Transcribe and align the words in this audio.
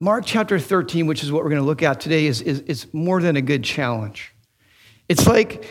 Mark 0.00 0.24
chapter 0.24 0.60
13, 0.60 1.08
which 1.08 1.24
is 1.24 1.32
what 1.32 1.42
we're 1.42 1.50
going 1.50 1.60
to 1.60 1.66
look 1.66 1.82
at 1.82 1.98
today, 1.98 2.26
is, 2.26 2.40
is, 2.40 2.60
is 2.60 2.86
more 2.94 3.20
than 3.20 3.34
a 3.36 3.42
good 3.42 3.64
challenge. 3.64 4.32
It's 5.08 5.26
like 5.26 5.66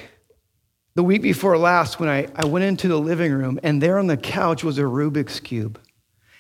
the 0.96 1.04
week 1.04 1.22
before 1.22 1.58
last 1.58 1.98
when 1.98 2.10
I, 2.10 2.28
I 2.36 2.44
went 2.44 2.66
into 2.66 2.90
the 2.90 3.00
living 3.00 3.32
room 3.32 3.58
and 3.64 3.82
there 3.82 3.98
on 3.98 4.08
the 4.08 4.18
couch 4.18 4.66
was 4.66 4.80
a 4.80 4.82
Rubik's 4.82 5.40
Cube. 5.40 5.80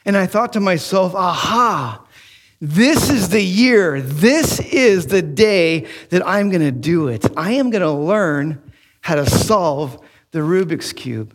And 0.04 0.18
I 0.18 0.26
thought 0.26 0.52
to 0.54 0.60
myself, 0.60 1.15
aha, 1.15 2.05
this 2.60 3.10
is 3.10 3.29
the 3.29 3.42
year, 3.42 4.01
this 4.01 4.60
is 4.60 5.08
the 5.08 5.22
day 5.22 5.88
that 6.10 6.28
I'm 6.28 6.49
going 6.49 6.63
to 6.63 6.72
do 6.74 7.08
it. 7.08 7.26
I 7.38 7.54
am 7.54 7.69
going 7.69 7.83
to 7.83 7.92
learn 7.92 8.62
how 8.99 9.15
to 9.15 9.26
solve 9.26 10.01
the 10.31 10.40
Rubik's 10.40 10.92
Cube. 10.92 11.33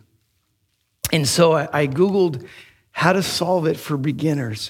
And 1.11 1.27
so 1.27 1.53
I, 1.53 1.81
I 1.81 1.87
Googled 1.87 2.45
how 2.91 3.13
to 3.13 3.23
solve 3.23 3.65
it 3.65 3.77
for 3.77 3.97
beginners. 3.97 4.69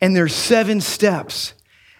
And 0.00 0.14
there's 0.14 0.34
seven 0.34 0.80
steps. 0.80 1.54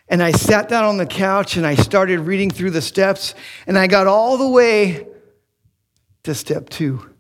And 0.08 0.22
I 0.22 0.32
sat 0.32 0.68
down 0.68 0.84
on 0.84 0.98
the 0.98 1.06
couch 1.06 1.57
and 1.57 1.66
I 1.66 1.75
started 1.75 2.21
reading 2.21 2.50
through 2.50 2.71
the 2.71 2.82
steps, 2.82 3.34
and 3.66 3.79
I 3.79 3.86
got 3.86 4.07
all 4.07 4.36
the 4.36 4.48
way 4.48 5.07
to 6.22 6.35
step 6.35 6.68
two. 6.68 7.11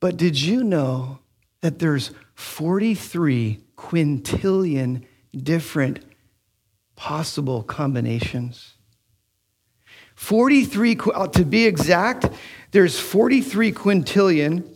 but 0.00 0.16
did 0.16 0.40
you 0.40 0.64
know 0.64 1.18
that 1.60 1.78
there's 1.78 2.12
43 2.34 3.60
quintillion 3.76 5.04
different 5.34 6.04
possible 6.94 7.62
combinations? 7.62 8.74
43, 10.14 10.98
uh, 11.14 11.26
to 11.28 11.44
be 11.44 11.66
exact, 11.66 12.26
there's 12.70 12.98
43 12.98 13.72
quintillion 13.72 14.75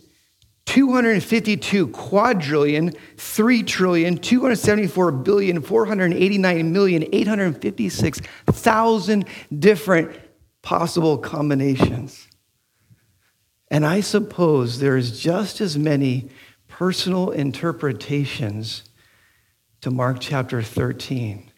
252 0.71 1.89
quadrillion, 1.89 2.93
3 3.17 3.63
trillion, 3.65 4.17
274 4.17 5.11
billion, 5.11 5.61
489 5.61 6.73
million, 6.73 7.05
856,000 7.13 9.25
different 9.59 10.17
possible 10.63 11.19
combinations. 11.19 12.29
And 13.69 13.85
I 13.85 14.01
suppose 14.01 14.79
there's 14.79 15.21
just 15.21 15.61
as 15.61 15.77
many 15.77 16.31
personal 16.69 17.33
interpretations 17.33 18.85
to 19.81 19.91
Mark 19.91 20.19
chapter 20.21 20.63
13. 20.63 21.51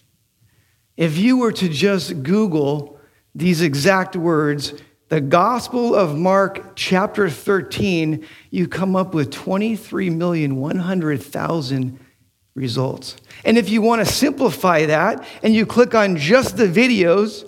If 0.96 1.18
you 1.18 1.36
were 1.36 1.52
to 1.52 1.68
just 1.68 2.22
Google 2.22 2.98
these 3.34 3.60
exact 3.60 4.16
words, 4.16 4.72
the 5.12 5.20
Gospel 5.20 5.94
of 5.94 6.16
Mark, 6.16 6.72
chapter 6.74 7.28
13, 7.28 8.26
you 8.50 8.66
come 8.66 8.96
up 8.96 9.12
with 9.12 9.30
23,100,000 9.30 11.98
results. 12.54 13.16
And 13.44 13.58
if 13.58 13.68
you 13.68 13.82
want 13.82 14.00
to 14.00 14.06
simplify 14.10 14.86
that 14.86 15.28
and 15.42 15.54
you 15.54 15.66
click 15.66 15.94
on 15.94 16.16
just 16.16 16.56
the 16.56 16.64
videos, 16.64 17.46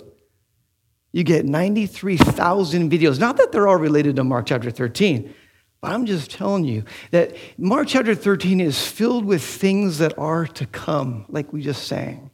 you 1.11 1.23
get 1.23 1.45
93,000 1.45 2.91
videos. 2.91 3.19
Not 3.19 3.37
that 3.37 3.51
they're 3.51 3.67
all 3.67 3.77
related 3.77 4.17
to 4.17 4.23
Mark 4.23 4.45
chapter 4.45 4.69
13, 4.69 5.33
but 5.81 5.91
I'm 5.91 6.05
just 6.05 6.29
telling 6.29 6.65
you 6.65 6.83
that 7.09 7.35
Mark 7.57 7.87
chapter 7.87 8.13
13 8.13 8.61
is 8.61 8.85
filled 8.85 9.25
with 9.25 9.43
things 9.43 9.97
that 9.97 10.15
are 10.19 10.45
to 10.45 10.67
come, 10.67 11.25
like 11.29 11.51
we 11.51 11.63
just 11.63 11.87
sang. 11.87 12.29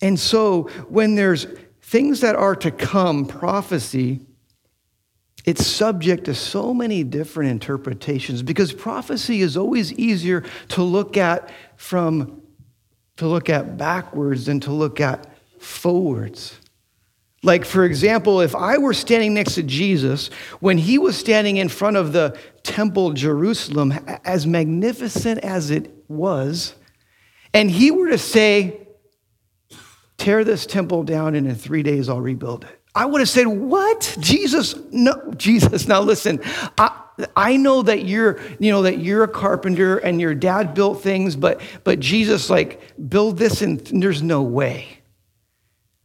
And 0.00 0.20
so 0.20 0.68
when 0.88 1.16
there's 1.16 1.48
things 1.88 2.20
that 2.20 2.36
are 2.36 2.54
to 2.54 2.70
come, 2.70 3.24
prophecy, 3.24 4.20
it's 5.46 5.66
subject 5.66 6.26
to 6.26 6.34
so 6.34 6.74
many 6.74 7.02
different 7.02 7.50
interpretations 7.50 8.42
because 8.42 8.74
prophecy 8.74 9.40
is 9.40 9.56
always 9.56 9.90
easier 9.94 10.44
to 10.68 10.82
look 10.82 11.16
at 11.16 11.50
from 11.76 12.42
to 13.16 13.26
look 13.26 13.48
at 13.48 13.78
backwards 13.78 14.46
than 14.46 14.60
to 14.60 14.70
look 14.70 15.00
at 15.00 15.26
forwards. 15.58 16.60
Like, 17.42 17.64
for 17.64 17.84
example, 17.84 18.42
if 18.42 18.54
I 18.54 18.76
were 18.76 18.92
standing 18.92 19.32
next 19.32 19.54
to 19.54 19.62
Jesus 19.62 20.28
when 20.60 20.76
he 20.76 20.98
was 20.98 21.16
standing 21.16 21.56
in 21.56 21.70
front 21.70 21.96
of 21.96 22.12
the 22.12 22.38
temple 22.62 23.12
Jerusalem, 23.14 23.92
as 24.24 24.46
magnificent 24.46 25.40
as 25.40 25.70
it 25.70 25.90
was, 26.06 26.74
and 27.54 27.70
he 27.70 27.90
were 27.90 28.10
to 28.10 28.18
say, 28.18 28.87
tear 30.18 30.44
this 30.44 30.66
temple 30.66 31.04
down 31.04 31.34
and 31.34 31.46
in 31.46 31.54
three 31.54 31.82
days 31.82 32.08
I'll 32.08 32.20
rebuild 32.20 32.64
it. 32.64 32.80
I 32.94 33.06
would 33.06 33.20
have 33.20 33.28
said, 33.28 33.46
What? 33.46 34.16
Jesus, 34.20 34.74
no, 34.90 35.32
Jesus. 35.36 35.88
Now 35.88 36.02
listen, 36.02 36.40
I, 36.76 37.04
I 37.36 37.56
know 37.56 37.82
that 37.82 38.04
you're, 38.04 38.40
you 38.58 38.70
know, 38.70 38.82
that 38.82 38.98
you're 38.98 39.24
a 39.24 39.28
carpenter 39.28 39.98
and 39.98 40.20
your 40.20 40.34
dad 40.34 40.74
built 40.74 41.02
things, 41.02 41.36
but 41.36 41.60
but 41.84 42.00
Jesus, 42.00 42.50
like, 42.50 42.80
build 43.08 43.38
this 43.38 43.62
and 43.62 43.80
there's 43.80 44.22
no 44.22 44.42
way. 44.42 44.98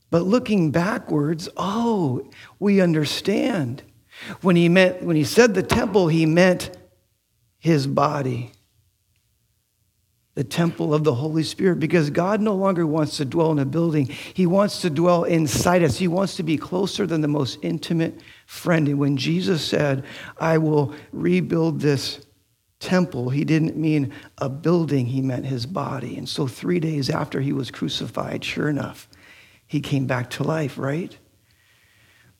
But 0.09 0.23
looking 0.23 0.69
backwards, 0.69 1.49
oh, 1.57 2.29
we 2.59 2.81
understand. 2.81 3.81
When 4.41 4.55
he 4.55 4.69
meant, 4.69 5.01
when 5.01 5.15
he 5.15 5.23
said 5.23 5.55
the 5.55 5.63
temple, 5.63 6.07
he 6.07 6.27
meant 6.27 6.69
his 7.57 7.87
body 7.87 8.51
the 10.35 10.43
temple 10.43 10.93
of 10.93 11.03
the 11.03 11.13
Holy 11.13 11.43
Spirit 11.43 11.79
because 11.79 12.09
God 12.09 12.41
no 12.41 12.55
longer 12.55 12.87
wants 12.87 13.17
to 13.17 13.25
dwell 13.25 13.51
in 13.51 13.59
a 13.59 13.65
building. 13.65 14.07
He 14.33 14.47
wants 14.47 14.81
to 14.81 14.89
dwell 14.89 15.23
inside 15.23 15.83
us. 15.83 15.97
He 15.97 16.07
wants 16.07 16.35
to 16.37 16.43
be 16.43 16.57
closer 16.57 17.05
than 17.05 17.21
the 17.21 17.27
most 17.27 17.59
intimate 17.61 18.19
friend. 18.47 18.87
And 18.87 18.97
when 18.97 19.15
Jesus 19.15 19.63
said, 19.63 20.03
I 20.39 20.57
will 20.57 20.93
rebuild 21.11 21.81
this 21.81 22.25
temple, 22.79 23.29
he 23.29 23.45
didn't 23.45 23.77
mean 23.77 24.11
a 24.39 24.49
building, 24.49 25.05
he 25.05 25.21
meant 25.21 25.45
his 25.45 25.67
body. 25.67 26.17
And 26.17 26.27
so, 26.27 26.47
three 26.47 26.79
days 26.79 27.09
after 27.09 27.39
he 27.39 27.53
was 27.53 27.69
crucified, 27.69 28.43
sure 28.43 28.69
enough, 28.69 29.07
he 29.67 29.79
came 29.79 30.07
back 30.07 30.31
to 30.31 30.43
life, 30.43 30.77
right? 30.77 31.15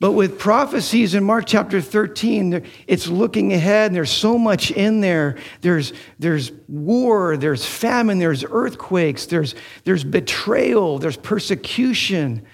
But 0.04 0.12
with 0.12 0.38
prophecies 0.38 1.16
in 1.16 1.24
Mark 1.24 1.46
chapter 1.48 1.80
13, 1.80 2.62
it's 2.88 3.08
looking 3.08 3.54
ahead, 3.54 3.86
and 3.86 3.96
there's 3.96 4.12
so 4.12 4.38
much 4.38 4.70
in 4.70 5.00
there. 5.00 5.38
There's, 5.62 5.94
there's 6.20 6.52
war, 6.68 7.38
there's 7.38 7.66
famine, 7.66 8.20
there's 8.20 8.44
earthquakes, 8.44 9.28
there's, 9.28 9.56
there's 9.86 10.04
betrayal, 10.04 11.00
there's 11.00 11.16
persecution, 11.16 12.46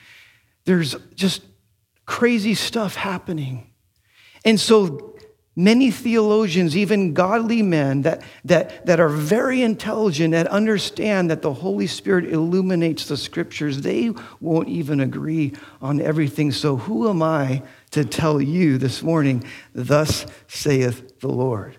there's 0.65 0.95
just 1.15 1.41
crazy 2.05 2.53
stuff 2.53 2.93
happening. 2.93 3.71
And 4.45 4.59
so 4.59 5.17
Many 5.59 5.91
theologians, 5.91 6.77
even 6.77 7.13
godly 7.13 7.61
men 7.61 8.03
that, 8.03 8.23
that, 8.45 8.85
that 8.85 9.01
are 9.01 9.09
very 9.09 9.61
intelligent, 9.61 10.31
that 10.31 10.47
understand 10.47 11.29
that 11.29 11.41
the 11.41 11.51
Holy 11.51 11.85
Spirit 11.85 12.31
illuminates 12.31 13.09
the 13.09 13.17
scriptures, 13.17 13.81
they 13.81 14.13
won't 14.39 14.69
even 14.69 15.01
agree 15.01 15.51
on 15.81 15.99
everything. 15.99 16.53
So, 16.53 16.77
who 16.77 17.09
am 17.09 17.21
I 17.21 17.61
to 17.91 18.05
tell 18.05 18.39
you 18.39 18.77
this 18.77 19.03
morning, 19.03 19.43
thus 19.73 20.25
saith 20.47 21.19
the 21.19 21.27
Lord? 21.27 21.77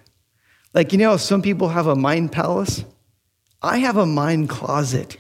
Like, 0.75 0.93
you 0.93 0.99
know, 0.99 1.17
some 1.17 1.41
people 1.41 1.71
have 1.71 1.87
a 1.87 1.97
mind 1.97 2.33
palace. 2.33 2.85
I 3.63 3.79
have 3.79 3.97
a 3.97 4.05
mind 4.05 4.51
closet. 4.51 5.17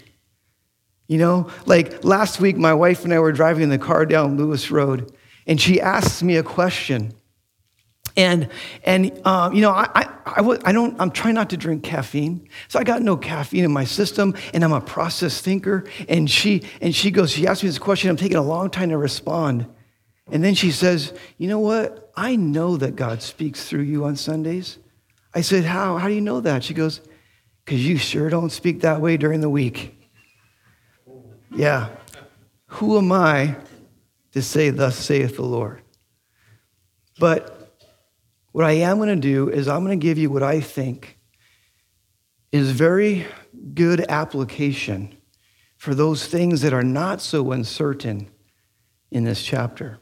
You 1.08 1.16
know, 1.16 1.50
like 1.64 2.04
last 2.04 2.42
week, 2.42 2.58
my 2.58 2.74
wife 2.74 3.04
and 3.04 3.14
I 3.14 3.20
were 3.20 3.32
driving 3.32 3.62
in 3.62 3.70
the 3.70 3.78
car 3.78 4.04
down 4.04 4.36
Lewis 4.36 4.70
Road, 4.70 5.16
and 5.46 5.58
she 5.58 5.80
asks 5.80 6.22
me 6.22 6.36
a 6.36 6.42
question. 6.42 7.14
And, 8.16 8.48
and 8.84 9.26
um, 9.26 9.54
you 9.54 9.62
know, 9.62 9.70
I, 9.70 9.88
I, 9.94 10.08
I, 10.26 10.58
I, 10.64 10.72
don't, 10.72 11.00
I'm 11.00 11.10
trying 11.10 11.34
not 11.34 11.50
to 11.50 11.56
drink 11.56 11.82
caffeine. 11.84 12.48
So 12.68 12.78
I 12.78 12.84
got 12.84 13.02
no 13.02 13.16
caffeine 13.16 13.64
in 13.64 13.72
my 13.72 13.84
system, 13.84 14.34
and 14.52 14.64
I'm 14.64 14.72
a 14.72 14.80
process 14.80 15.40
thinker. 15.40 15.84
And 16.08 16.30
she, 16.30 16.62
and 16.80 16.94
she 16.94 17.10
goes, 17.10 17.30
she 17.30 17.46
asked 17.46 17.62
me 17.62 17.68
this 17.68 17.78
question. 17.78 18.10
I'm 18.10 18.16
taking 18.16 18.36
a 18.36 18.42
long 18.42 18.70
time 18.70 18.90
to 18.90 18.98
respond. 18.98 19.66
And 20.30 20.44
then 20.44 20.54
she 20.54 20.70
says, 20.70 21.12
You 21.38 21.48
know 21.48 21.58
what? 21.58 22.12
I 22.16 22.36
know 22.36 22.76
that 22.76 22.96
God 22.96 23.22
speaks 23.22 23.68
through 23.68 23.82
you 23.82 24.04
on 24.04 24.16
Sundays. 24.16 24.78
I 25.34 25.40
said, 25.40 25.64
How? 25.64 25.96
How 25.96 26.08
do 26.08 26.14
you 26.14 26.20
know 26.20 26.40
that? 26.40 26.64
She 26.64 26.74
goes, 26.74 27.00
Because 27.64 27.86
you 27.86 27.96
sure 27.96 28.30
don't 28.30 28.50
speak 28.50 28.80
that 28.80 29.00
way 29.00 29.16
during 29.16 29.40
the 29.40 29.50
week. 29.50 29.96
Yeah. 31.54 31.88
Who 32.66 32.96
am 32.98 33.10
I 33.10 33.56
to 34.32 34.42
say, 34.42 34.70
Thus 34.70 34.96
saith 34.96 35.36
the 35.36 35.42
Lord? 35.42 35.82
But 37.18 37.59
what 38.52 38.64
I 38.64 38.72
am 38.72 38.96
going 38.96 39.08
to 39.08 39.16
do 39.16 39.48
is 39.48 39.68
I'm 39.68 39.84
going 39.84 39.98
to 39.98 40.02
give 40.02 40.18
you 40.18 40.30
what 40.30 40.42
I 40.42 40.60
think 40.60 41.18
is 42.52 42.70
very 42.72 43.26
good 43.74 44.04
application 44.08 45.16
for 45.76 45.94
those 45.94 46.26
things 46.26 46.62
that 46.62 46.72
are 46.72 46.82
not 46.82 47.20
so 47.20 47.52
uncertain 47.52 48.28
in 49.10 49.24
this 49.24 49.42
chapter. 49.42 49.98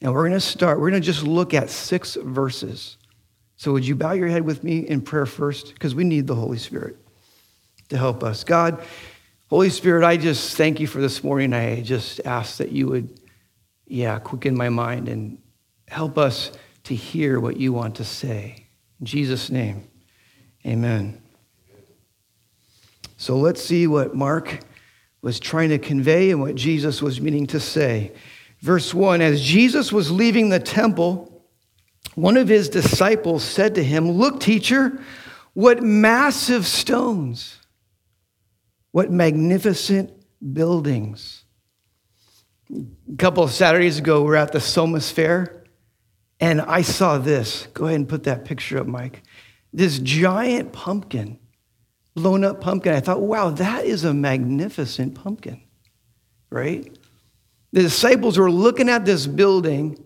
And 0.00 0.12
we're 0.12 0.22
going 0.22 0.32
to 0.32 0.40
start, 0.40 0.80
we're 0.80 0.90
going 0.90 1.02
to 1.02 1.06
just 1.06 1.22
look 1.22 1.54
at 1.54 1.70
six 1.70 2.14
verses. 2.14 2.96
So, 3.56 3.72
would 3.72 3.86
you 3.86 3.94
bow 3.94 4.12
your 4.12 4.28
head 4.28 4.44
with 4.44 4.64
me 4.64 4.80
in 4.80 5.00
prayer 5.00 5.26
first? 5.26 5.72
Because 5.72 5.94
we 5.94 6.04
need 6.04 6.26
the 6.26 6.34
Holy 6.34 6.58
Spirit 6.58 6.96
to 7.90 7.96
help 7.96 8.24
us. 8.24 8.44
God, 8.44 8.82
Holy 9.48 9.70
Spirit, 9.70 10.04
I 10.04 10.16
just 10.16 10.56
thank 10.56 10.80
you 10.80 10.86
for 10.86 11.00
this 11.00 11.22
morning. 11.22 11.52
I 11.52 11.80
just 11.80 12.20
ask 12.24 12.56
that 12.56 12.72
you 12.72 12.88
would, 12.88 13.20
yeah, 13.86 14.18
quicken 14.18 14.56
my 14.56 14.68
mind 14.68 15.08
and 15.08 15.38
help 15.86 16.18
us 16.18 16.50
to 16.84 16.94
hear 16.94 17.40
what 17.40 17.56
you 17.56 17.72
want 17.72 17.96
to 17.96 18.04
say. 18.04 18.66
In 19.00 19.06
Jesus' 19.06 19.50
name, 19.50 19.88
amen. 20.64 21.20
So 23.16 23.36
let's 23.36 23.62
see 23.62 23.86
what 23.86 24.14
Mark 24.14 24.60
was 25.22 25.40
trying 25.40 25.70
to 25.70 25.78
convey 25.78 26.30
and 26.30 26.40
what 26.40 26.54
Jesus 26.54 27.00
was 27.00 27.20
meaning 27.20 27.46
to 27.48 27.58
say. 27.58 28.12
Verse 28.60 28.92
1 28.92 29.20
As 29.20 29.42
Jesus 29.42 29.92
was 29.92 30.10
leaving 30.10 30.48
the 30.50 30.60
temple, 30.60 31.42
one 32.14 32.36
of 32.36 32.48
his 32.48 32.68
disciples 32.68 33.42
said 33.42 33.74
to 33.74 33.82
him, 33.82 34.10
Look, 34.10 34.40
teacher, 34.40 35.00
what 35.54 35.82
massive 35.82 36.66
stones, 36.66 37.58
what 38.90 39.10
magnificent 39.10 40.12
buildings. 40.52 41.44
A 42.70 43.16
couple 43.16 43.42
of 43.42 43.50
Saturdays 43.50 43.98
ago, 43.98 44.20
we 44.20 44.28
were 44.28 44.36
at 44.36 44.52
the 44.52 44.58
Somas 44.58 45.10
Fair, 45.10 45.63
and 46.40 46.60
I 46.60 46.82
saw 46.82 47.18
this. 47.18 47.68
Go 47.74 47.86
ahead 47.86 47.96
and 47.96 48.08
put 48.08 48.24
that 48.24 48.44
picture 48.44 48.78
up, 48.78 48.86
Mike. 48.86 49.22
This 49.72 49.98
giant 49.98 50.72
pumpkin 50.72 51.38
blown 52.14 52.44
up 52.44 52.60
pumpkin. 52.60 52.94
I 52.94 53.00
thought, 53.00 53.20
wow, 53.20 53.50
that 53.50 53.84
is 53.84 54.04
a 54.04 54.14
magnificent 54.14 55.14
pumpkin, 55.14 55.62
right? 56.50 56.96
The 57.72 57.82
disciples 57.82 58.38
were 58.38 58.50
looking 58.50 58.88
at 58.88 59.04
this 59.04 59.26
building, 59.26 59.98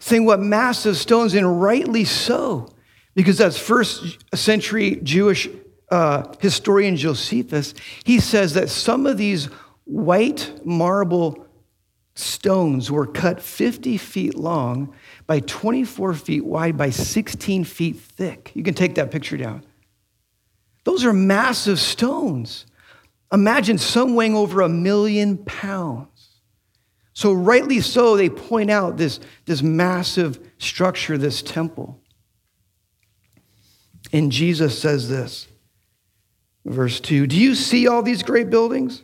saying, 0.00 0.24
what 0.24 0.40
massive 0.40 0.96
stones, 0.96 1.34
and 1.34 1.60
rightly 1.60 2.04
so, 2.04 2.70
because 3.14 3.38
that's 3.38 3.58
first 3.58 4.24
century 4.34 4.96
Jewish 5.02 5.48
uh, 5.90 6.32
historian 6.40 6.96
Josephus. 6.96 7.74
He 8.04 8.18
says 8.18 8.54
that 8.54 8.70
some 8.70 9.06
of 9.06 9.18
these 9.18 9.46
white 9.84 10.64
marble 10.64 11.43
stones 12.14 12.90
were 12.90 13.06
cut 13.06 13.40
50 13.40 13.96
feet 13.98 14.34
long 14.34 14.94
by 15.26 15.40
24 15.40 16.14
feet 16.14 16.44
wide 16.44 16.76
by 16.76 16.90
16 16.90 17.64
feet 17.64 17.96
thick. 17.96 18.52
You 18.54 18.62
can 18.62 18.74
take 18.74 18.94
that 18.94 19.10
picture 19.10 19.36
down. 19.36 19.64
Those 20.84 21.04
are 21.04 21.12
massive 21.12 21.80
stones. 21.80 22.66
Imagine 23.32 23.78
some 23.78 24.14
weighing 24.14 24.36
over 24.36 24.60
a 24.60 24.68
million 24.68 25.38
pounds. 25.38 26.08
So, 27.14 27.32
rightly 27.32 27.80
so, 27.80 28.16
they 28.16 28.28
point 28.28 28.70
out 28.70 28.96
this, 28.96 29.20
this 29.46 29.62
massive 29.62 30.38
structure, 30.58 31.16
this 31.16 31.42
temple. 31.42 32.00
And 34.12 34.30
Jesus 34.30 34.78
says 34.78 35.08
this, 35.08 35.48
verse 36.64 37.00
2 37.00 37.26
Do 37.26 37.36
you 37.36 37.54
see 37.54 37.88
all 37.88 38.02
these 38.02 38.22
great 38.22 38.50
buildings? 38.50 39.02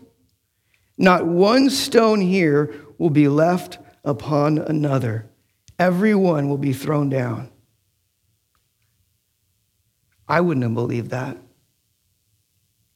Not 0.99 1.25
one 1.27 1.71
stone 1.71 2.21
here 2.21 2.75
will 3.01 3.11
be 3.11 3.29
left 3.29 3.79
upon 4.05 4.59
another, 4.59 5.31
every 5.79 6.15
one 6.15 6.51
will 6.51 6.59
be 6.59 6.75
thrown 6.75 7.09
down. 7.09 7.51
I 10.29 10.43
wouldn't 10.43 10.63
have 10.63 10.75
believed 10.75 11.11
that. 11.11 11.39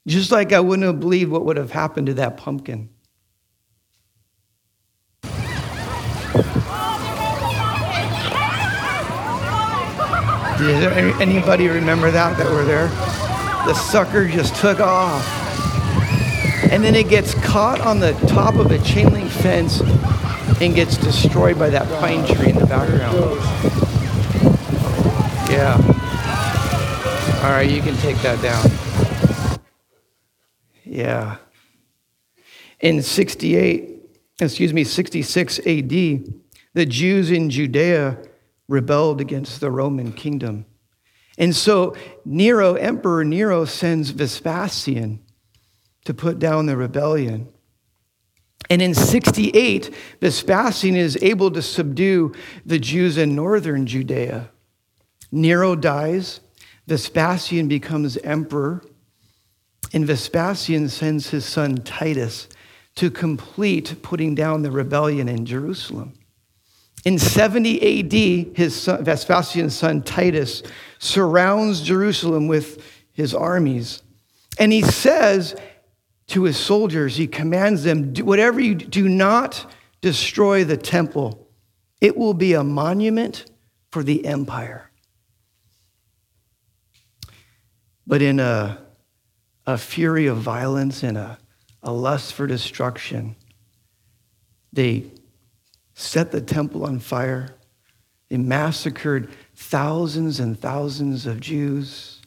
Just 0.07 0.31
like 0.31 0.53
I 0.53 0.61
wouldn't 0.61 0.85
have 0.87 1.01
believed 1.01 1.31
what 1.31 1.47
would 1.47 1.57
have 1.57 1.71
happened 1.71 2.09
to 2.09 2.15
that 2.15 2.37
pumpkin. 2.37 2.91
Does 10.59 10.85
anybody 11.19 11.69
remember 11.69 12.11
that 12.11 12.37
that 12.37 12.51
were 12.51 12.65
there? 12.65 12.89
The 13.67 13.73
sucker 13.73 14.29
just 14.29 14.55
took 14.57 14.81
off. 14.81 15.27
And 16.71 16.85
then 16.85 16.95
it 16.95 17.09
gets 17.09 17.35
caught 17.37 17.81
on 17.81 18.01
the 18.01 18.13
top 18.29 18.57
of 18.57 18.71
a 18.71 18.79
chain 18.81 19.11
link 19.11 19.24
fence 19.35 19.81
and 20.61 20.75
gets 20.75 20.97
destroyed 20.97 21.59
by 21.59 21.71
that 21.71 21.89
pine 22.01 22.27
tree 22.27 22.51
in 22.51 22.59
the 22.59 22.67
background. 22.67 23.17
Yeah. 25.51 25.77
All 27.43 27.51
right, 27.51 27.69
you 27.71 27.83
can 27.83 27.97
take 27.97 28.17
that 28.19 28.41
down. 28.43 29.61
Yeah. 30.85 31.37
In 32.81 33.03
68, 33.03 33.91
excuse 34.41 34.73
me, 34.73 34.85
66 34.85 35.59
AD, 35.61 35.89
the 35.89 36.87
Jews 36.87 37.31
in 37.31 37.51
Judea 37.51 38.19
rebelled 38.69 39.21
against 39.21 39.61
the 39.61 39.71
Roman 39.71 40.13
kingdom. 40.13 40.67
And 41.39 41.55
so 41.55 41.97
Nero, 42.25 42.75
Emperor 42.75 43.25
Nero, 43.25 43.65
sends 43.65 44.11
Vespasian 44.11 45.21
to 46.05 46.15
put 46.15 46.39
down 46.39 46.67
the 46.67 46.77
rebellion. 46.77 47.54
And 48.71 48.81
in 48.81 48.95
68, 48.95 49.95
Vespasian 50.21 50.97
is 50.97 51.19
able 51.21 51.51
to 51.51 51.63
subdue 51.63 52.33
the 52.65 52.79
Jews 52.79 53.19
in 53.19 53.35
northern 53.35 53.87
Judea. 53.87 54.51
Nero 55.31 55.77
dies, 55.77 56.41
Vespasian 56.87 57.69
becomes 57.69 58.17
emperor. 58.19 58.83
And 59.93 60.07
Vespasian 60.07 60.89
sends 60.89 61.31
his 61.31 61.45
son 61.45 61.77
Titus 61.79 62.49
to 62.97 63.11
complete 63.11 63.97
putting 64.03 64.35
down 64.35 64.63
the 64.63 64.71
rebellion 64.71 65.29
in 65.29 65.47
Jerusalem. 65.47 66.15
In 67.05 67.19
70 67.19 68.01
AD, 68.01 68.57
his 68.57 68.75
son, 68.75 69.05
Vespasian's 69.05 69.75
son 69.75 70.03
Titus 70.03 70.63
surrounds 70.99 71.83
Jerusalem 71.83 72.49
with 72.49 72.83
his 73.13 73.35
armies. 73.35 74.03
And 74.59 74.73
he 74.73 74.83
says 74.83 75.55
to 76.29 76.45
his 76.45 76.57
soldiers, 76.57 77.17
he 77.17 77.27
commands 77.27 77.85
them, 77.85 78.13
do 78.13 78.25
whatever 78.25 78.61
you 78.61 78.75
do, 78.75 78.87
do 78.87 79.09
not 79.09 79.71
destroy 80.01 80.65
the 80.65 80.77
temple. 80.77 81.49
It 82.01 82.17
will 82.17 82.35
be 82.35 82.55
a 82.55 82.65
monument 82.65 83.45
for 83.91 84.03
the 84.03 84.27
empire. 84.27 84.91
But 88.07 88.21
in 88.23 88.41
a 88.41 88.85
a 89.67 89.79
fury 89.79 90.27
of 90.27 90.39
violence 90.39 91.03
and 91.03 91.17
a, 91.17 91.39
a 91.83 91.93
lust 91.93 92.35
for 92.35 92.47
destruction. 92.47 93.37
They 94.73 95.11
set 95.95 96.33
the 96.33 96.41
temple 96.41 96.85
on 96.85 96.99
fire. 96.99 97.55
They 98.29 98.37
massacred 98.37 99.31
thousands 99.55 100.41
and 100.41 100.59
thousands 100.59 101.27
of 101.27 101.41
Jews, 101.41 102.21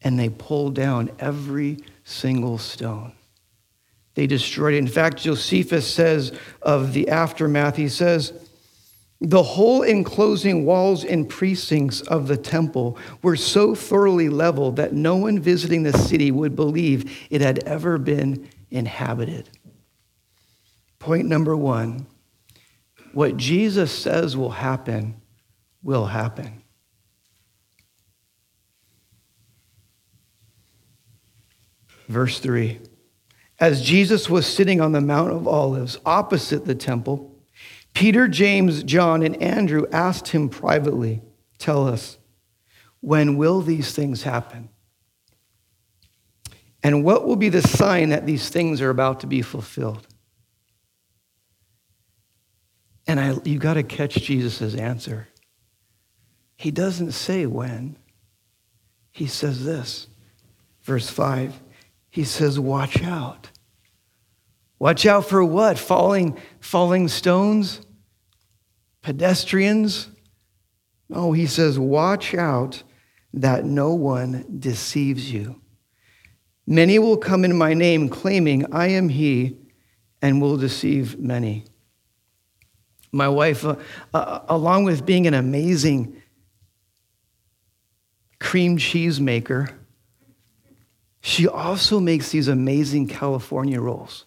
and 0.00 0.18
they 0.18 0.30
pulled 0.30 0.74
down 0.74 1.10
every 1.18 1.78
single 2.04 2.58
stone. 2.58 3.12
They 4.14 4.26
destroyed 4.26 4.74
it. 4.74 4.78
In 4.78 4.88
fact, 4.88 5.18
Josephus 5.18 5.92
says 5.92 6.32
of 6.60 6.92
the 6.92 7.08
aftermath, 7.08 7.76
he 7.76 7.88
says, 7.88 8.32
the 9.24 9.42
whole 9.42 9.82
enclosing 9.82 10.64
walls 10.64 11.04
and 11.04 11.28
precincts 11.28 12.00
of 12.00 12.26
the 12.26 12.36
temple 12.36 12.98
were 13.22 13.36
so 13.36 13.72
thoroughly 13.72 14.28
leveled 14.28 14.76
that 14.76 14.94
no 14.94 15.14
one 15.14 15.38
visiting 15.38 15.84
the 15.84 15.92
city 15.92 16.32
would 16.32 16.56
believe 16.56 17.28
it 17.30 17.40
had 17.40 17.60
ever 17.60 17.98
been 17.98 18.48
inhabited. 18.72 19.48
Point 20.98 21.28
number 21.28 21.56
one 21.56 22.06
what 23.12 23.36
Jesus 23.36 23.92
says 23.92 24.36
will 24.36 24.50
happen 24.50 25.20
will 25.82 26.06
happen. 26.06 26.61
Verse 32.12 32.40
3 32.40 32.78
As 33.58 33.82
Jesus 33.82 34.28
was 34.28 34.46
sitting 34.46 34.82
on 34.82 34.92
the 34.92 35.00
Mount 35.00 35.32
of 35.32 35.48
Olives 35.48 35.98
opposite 36.04 36.66
the 36.66 36.74
temple, 36.74 37.34
Peter, 37.94 38.28
James, 38.28 38.82
John, 38.82 39.22
and 39.22 39.42
Andrew 39.42 39.86
asked 39.90 40.28
him 40.28 40.50
privately, 40.50 41.22
Tell 41.58 41.88
us, 41.88 42.18
when 43.00 43.38
will 43.38 43.62
these 43.62 43.94
things 43.94 44.24
happen? 44.24 44.68
And 46.82 47.02
what 47.02 47.26
will 47.26 47.36
be 47.36 47.48
the 47.48 47.62
sign 47.62 48.10
that 48.10 48.26
these 48.26 48.50
things 48.50 48.82
are 48.82 48.90
about 48.90 49.20
to 49.20 49.26
be 49.26 49.40
fulfilled? 49.40 50.06
And 53.06 53.18
I, 53.18 53.36
you 53.44 53.58
got 53.58 53.74
to 53.74 53.82
catch 53.82 54.14
Jesus' 54.14 54.74
answer. 54.74 55.28
He 56.56 56.70
doesn't 56.70 57.12
say 57.12 57.46
when. 57.46 57.96
He 59.12 59.26
says 59.26 59.64
this, 59.64 60.08
verse 60.82 61.08
5. 61.08 61.60
He 62.12 62.24
says, 62.24 62.60
Watch 62.60 63.02
out. 63.02 63.50
Watch 64.78 65.06
out 65.06 65.28
for 65.28 65.44
what? 65.44 65.78
Falling, 65.78 66.36
falling 66.60 67.08
stones? 67.08 67.80
Pedestrians? 69.00 70.08
No, 71.08 71.30
he 71.30 71.46
says, 71.46 71.78
watch 71.78 72.34
out 72.34 72.82
that 73.32 73.64
no 73.64 73.94
one 73.94 74.44
deceives 74.58 75.32
you. 75.32 75.60
Many 76.66 76.98
will 76.98 77.16
come 77.16 77.44
in 77.44 77.56
my 77.56 77.74
name, 77.74 78.08
claiming, 78.08 78.72
I 78.74 78.88
am 78.88 79.08
he, 79.08 79.56
and 80.20 80.42
will 80.42 80.56
deceive 80.56 81.16
many. 81.16 81.64
My 83.12 83.28
wife, 83.28 83.64
uh, 83.64 83.76
uh, 84.12 84.40
along 84.48 84.82
with 84.82 85.06
being 85.06 85.26
an 85.28 85.34
amazing 85.34 86.20
cream 88.40 88.78
cheese 88.78 89.20
maker, 89.20 89.68
she 91.22 91.46
also 91.46 92.00
makes 92.00 92.30
these 92.30 92.48
amazing 92.48 93.06
California 93.06 93.80
rolls. 93.80 94.24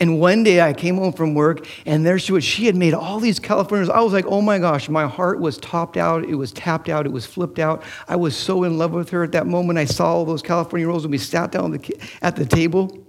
And 0.00 0.20
one 0.20 0.44
day 0.44 0.60
I 0.60 0.72
came 0.72 0.96
home 0.96 1.12
from 1.12 1.34
work 1.34 1.66
and 1.84 2.06
there 2.06 2.18
she 2.18 2.32
was. 2.32 2.44
She 2.44 2.66
had 2.66 2.76
made 2.76 2.94
all 2.94 3.18
these 3.18 3.40
California 3.40 3.86
rolls. 3.86 3.96
I 3.96 4.00
was 4.02 4.12
like, 4.12 4.24
oh 4.26 4.40
my 4.40 4.58
gosh, 4.58 4.88
my 4.88 5.06
heart 5.06 5.40
was 5.40 5.58
topped 5.58 5.96
out. 5.96 6.24
It 6.24 6.36
was 6.36 6.52
tapped 6.52 6.88
out. 6.88 7.06
It 7.06 7.12
was 7.12 7.26
flipped 7.26 7.58
out. 7.58 7.82
I 8.08 8.14
was 8.16 8.36
so 8.36 8.62
in 8.62 8.78
love 8.78 8.92
with 8.92 9.10
her 9.10 9.24
at 9.24 9.32
that 9.32 9.48
moment. 9.48 9.78
I 9.78 9.84
saw 9.84 10.14
all 10.14 10.24
those 10.24 10.42
California 10.42 10.86
rolls 10.86 11.04
and 11.04 11.10
we 11.10 11.18
sat 11.18 11.50
down 11.50 11.80
at 12.22 12.36
the 12.36 12.46
table 12.46 13.04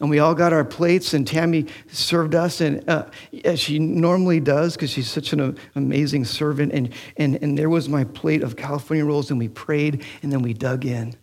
and 0.00 0.10
we 0.10 0.18
all 0.18 0.34
got 0.34 0.52
our 0.52 0.64
plates 0.64 1.14
and 1.14 1.24
Tammy 1.24 1.66
served 1.88 2.34
us 2.34 2.60
and 2.60 2.88
uh, 2.88 3.06
as 3.44 3.60
she 3.60 3.78
normally 3.78 4.40
does 4.40 4.74
because 4.74 4.90
she's 4.90 5.08
such 5.08 5.32
an 5.32 5.56
amazing 5.76 6.24
servant. 6.24 6.72
And, 6.72 6.92
and, 7.16 7.36
and 7.40 7.56
there 7.56 7.70
was 7.70 7.88
my 7.88 8.02
plate 8.02 8.42
of 8.42 8.56
California 8.56 9.04
rolls 9.04 9.30
and 9.30 9.38
we 9.38 9.48
prayed 9.48 10.04
and 10.22 10.32
then 10.32 10.42
we 10.42 10.54
dug 10.54 10.86
in. 10.86 11.14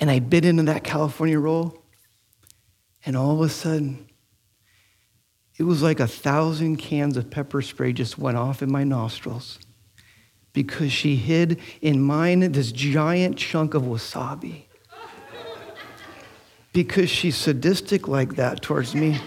And 0.00 0.10
I 0.10 0.18
bit 0.18 0.44
into 0.44 0.62
that 0.64 0.84
California 0.84 1.38
roll 1.38 1.82
and 3.04 3.16
all 3.16 3.32
of 3.32 3.40
a 3.40 3.48
sudden, 3.48 4.06
it 5.56 5.62
was 5.62 5.82
like 5.82 5.98
a 6.00 6.06
thousand 6.06 6.76
cans 6.76 7.16
of 7.16 7.30
pepper 7.30 7.62
spray 7.62 7.92
just 7.92 8.18
went 8.18 8.36
off 8.36 8.62
in 8.62 8.70
my 8.70 8.84
nostrils 8.84 9.58
because 10.52 10.92
she 10.92 11.16
hid 11.16 11.60
in 11.80 12.00
mine 12.00 12.40
this 12.52 12.72
giant 12.72 13.36
chunk 13.36 13.74
of 13.74 13.82
wasabi. 13.82 14.64
Because 16.72 17.10
she's 17.10 17.36
sadistic 17.36 18.08
like 18.08 18.36
that 18.36 18.62
towards 18.62 18.94
me. 18.94 19.20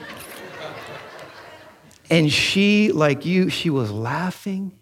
And 2.09 2.31
she, 2.31 2.91
like 2.91 3.25
you, 3.25 3.49
she 3.49 3.69
was 3.69 3.91
laughing. 3.91 4.77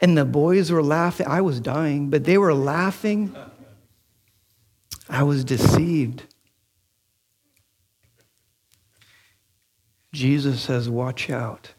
And 0.00 0.16
the 0.18 0.24
boys 0.24 0.72
were 0.72 0.82
laughing. 0.82 1.26
I 1.26 1.42
was 1.42 1.60
dying, 1.60 2.10
but 2.10 2.24
they 2.24 2.38
were 2.38 2.54
laughing. 2.54 3.36
I 5.12 5.24
was 5.24 5.44
deceived. 5.44 6.22
Jesus 10.14 10.62
says, 10.62 10.88
Watch 10.88 11.28
out. 11.28 11.74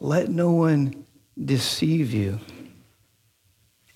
Let 0.00 0.30
no 0.30 0.52
one 0.52 1.04
deceive 1.42 2.14
you. 2.14 2.40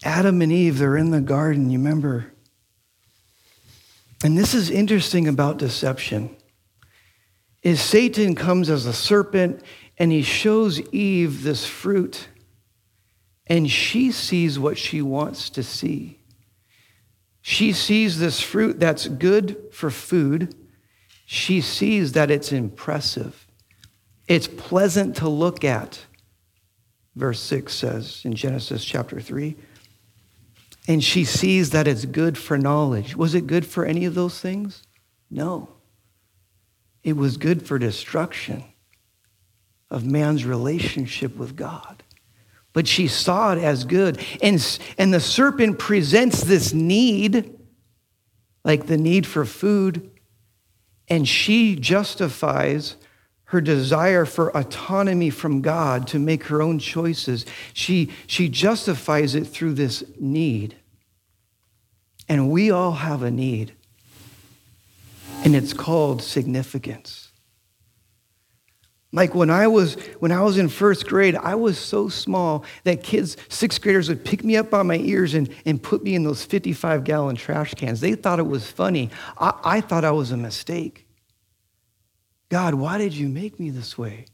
Adam 0.05 0.43
and 0.43 0.53
Eve, 0.53 0.79
they're 0.79 0.99
in 0.99 1.11
the 1.11 1.23
garden, 1.23 1.71
you 1.71 1.79
remember? 1.79 2.33
And 4.23 4.37
this 4.37 4.53
is 4.53 4.69
interesting 4.69 5.27
about 5.27 5.57
deception. 5.57 6.37
Is 7.63 7.81
Satan 7.81 8.35
comes 8.35 8.69
as 8.69 8.85
a 8.85 8.93
serpent 8.93 9.63
and 9.97 10.13
he 10.13 10.23
shows 10.23 10.81
Eve 10.93 11.45
this 11.45 11.65
fruit 11.65 12.29
and 13.47 13.71
she 13.71 14.11
sees 14.13 14.59
what 14.59 14.77
she 14.77 15.01
wants 15.01 15.49
to 15.51 15.63
see. 15.63 16.22
She 17.43 17.73
sees 17.73 18.19
this 18.19 18.41
fruit 18.41 18.81
that's 18.81 19.09
good 19.09 19.57
for 19.73 19.91
food 19.91 20.55
she 21.33 21.63
sees 21.63 22.13
that 22.13 22.31
it's 22.31 22.53
impressive. 22.53 23.47
It's 24.29 24.47
pleasant 24.47 25.17
to 25.17 25.31
look 25.31 25.65
at, 25.65 26.05
verse 27.17 27.41
6 27.41 27.73
says 27.73 28.21
in 28.25 28.35
Genesis 28.35 28.85
chapter 28.85 29.19
3. 29.19 29.57
And 30.87 31.03
she 31.03 31.25
sees 31.25 31.71
that 31.71 31.89
it's 31.89 32.05
good 32.05 32.37
for 32.37 32.59
knowledge. 32.59 33.17
Was 33.17 33.35
it 33.35 33.47
good 33.47 33.65
for 33.65 33.87
any 33.87 34.05
of 34.05 34.15
those 34.15 34.41
things? 34.41 34.83
No. 35.31 35.71
It 37.03 37.17
was 37.17 37.39
good 37.39 37.67
for 37.67 37.79
destruction 37.79 38.65
of 39.91 40.05
man's 40.05 40.45
relationship 40.45 41.35
with 41.37 41.57
God. 41.57 42.03
But 42.73 42.89
she 42.89 43.07
saw 43.09 43.53
it 43.53 43.59
as 43.59 43.85
good. 43.85 44.21
And, 44.43 44.81
and 44.97 45.13
the 45.13 45.21
serpent 45.21 45.79
presents 45.79 46.43
this 46.43 46.73
need, 46.73 47.59
like 48.65 48.87
the 48.87 48.97
need 48.97 49.27
for 49.27 49.45
food, 49.45 50.11
and 51.09 51.29
she 51.29 51.77
justifies 51.77 52.97
her 53.45 53.61
desire 53.61 54.25
for 54.25 54.57
autonomy 54.57 55.29
from 55.29 55.61
God 55.61 56.07
to 56.07 56.19
make 56.19 56.45
her 56.45 56.63
own 56.63 56.79
choices. 56.79 57.45
She, 57.75 58.11
she 58.27 58.49
justifies 58.49 59.35
it 59.35 59.47
through 59.47 59.75
this 59.75 60.03
need. 60.19 60.77
And 62.29 62.51
we 62.51 62.71
all 62.71 62.93
have 62.93 63.23
a 63.23 63.31
need, 63.31 63.75
and 65.45 65.55
it's 65.55 65.75
called 65.75 66.23
significance. 66.23 67.32
Like 69.15 69.35
when 69.35 69.51
I 69.51 69.67
was 69.67 69.95
when 70.21 70.33
I 70.33 70.41
was 70.41 70.57
in 70.57 70.71
first 70.71 71.07
grade, 71.07 71.37
I 71.37 71.55
was 71.55 71.79
so 71.79 72.09
small 72.09 72.65
that 72.85 73.03
kids, 73.03 73.37
sixth 73.51 73.83
graders, 73.83 74.09
would 74.09 74.25
pick 74.25 74.43
me 74.43 74.57
up 74.57 74.71
by 74.71 74.83
my 74.83 74.97
ears 74.97 75.35
and, 75.35 75.51
and 75.67 75.83
put 75.83 76.03
me 76.03 76.15
in 76.15 76.25
those 76.25 76.45
55 76.45 77.05
gallon 77.05 77.37
trash 77.37 77.75
cans. 77.75 78.01
They 78.01 78.15
thought 78.15 78.39
it 78.39 78.47
was 78.47 78.71
funny. 78.71 79.11
I, 79.39 79.53
I 79.63 79.81
thought 79.83 80.05
I 80.05 80.13
was 80.13 80.31
a 80.31 80.37
mistake. 80.39 81.07
God, 82.49 82.75
why 82.75 82.97
did 82.97 83.13
you 83.13 83.29
make 83.29 83.61
me 83.61 83.69
this 83.69 83.99
way? 83.99 84.27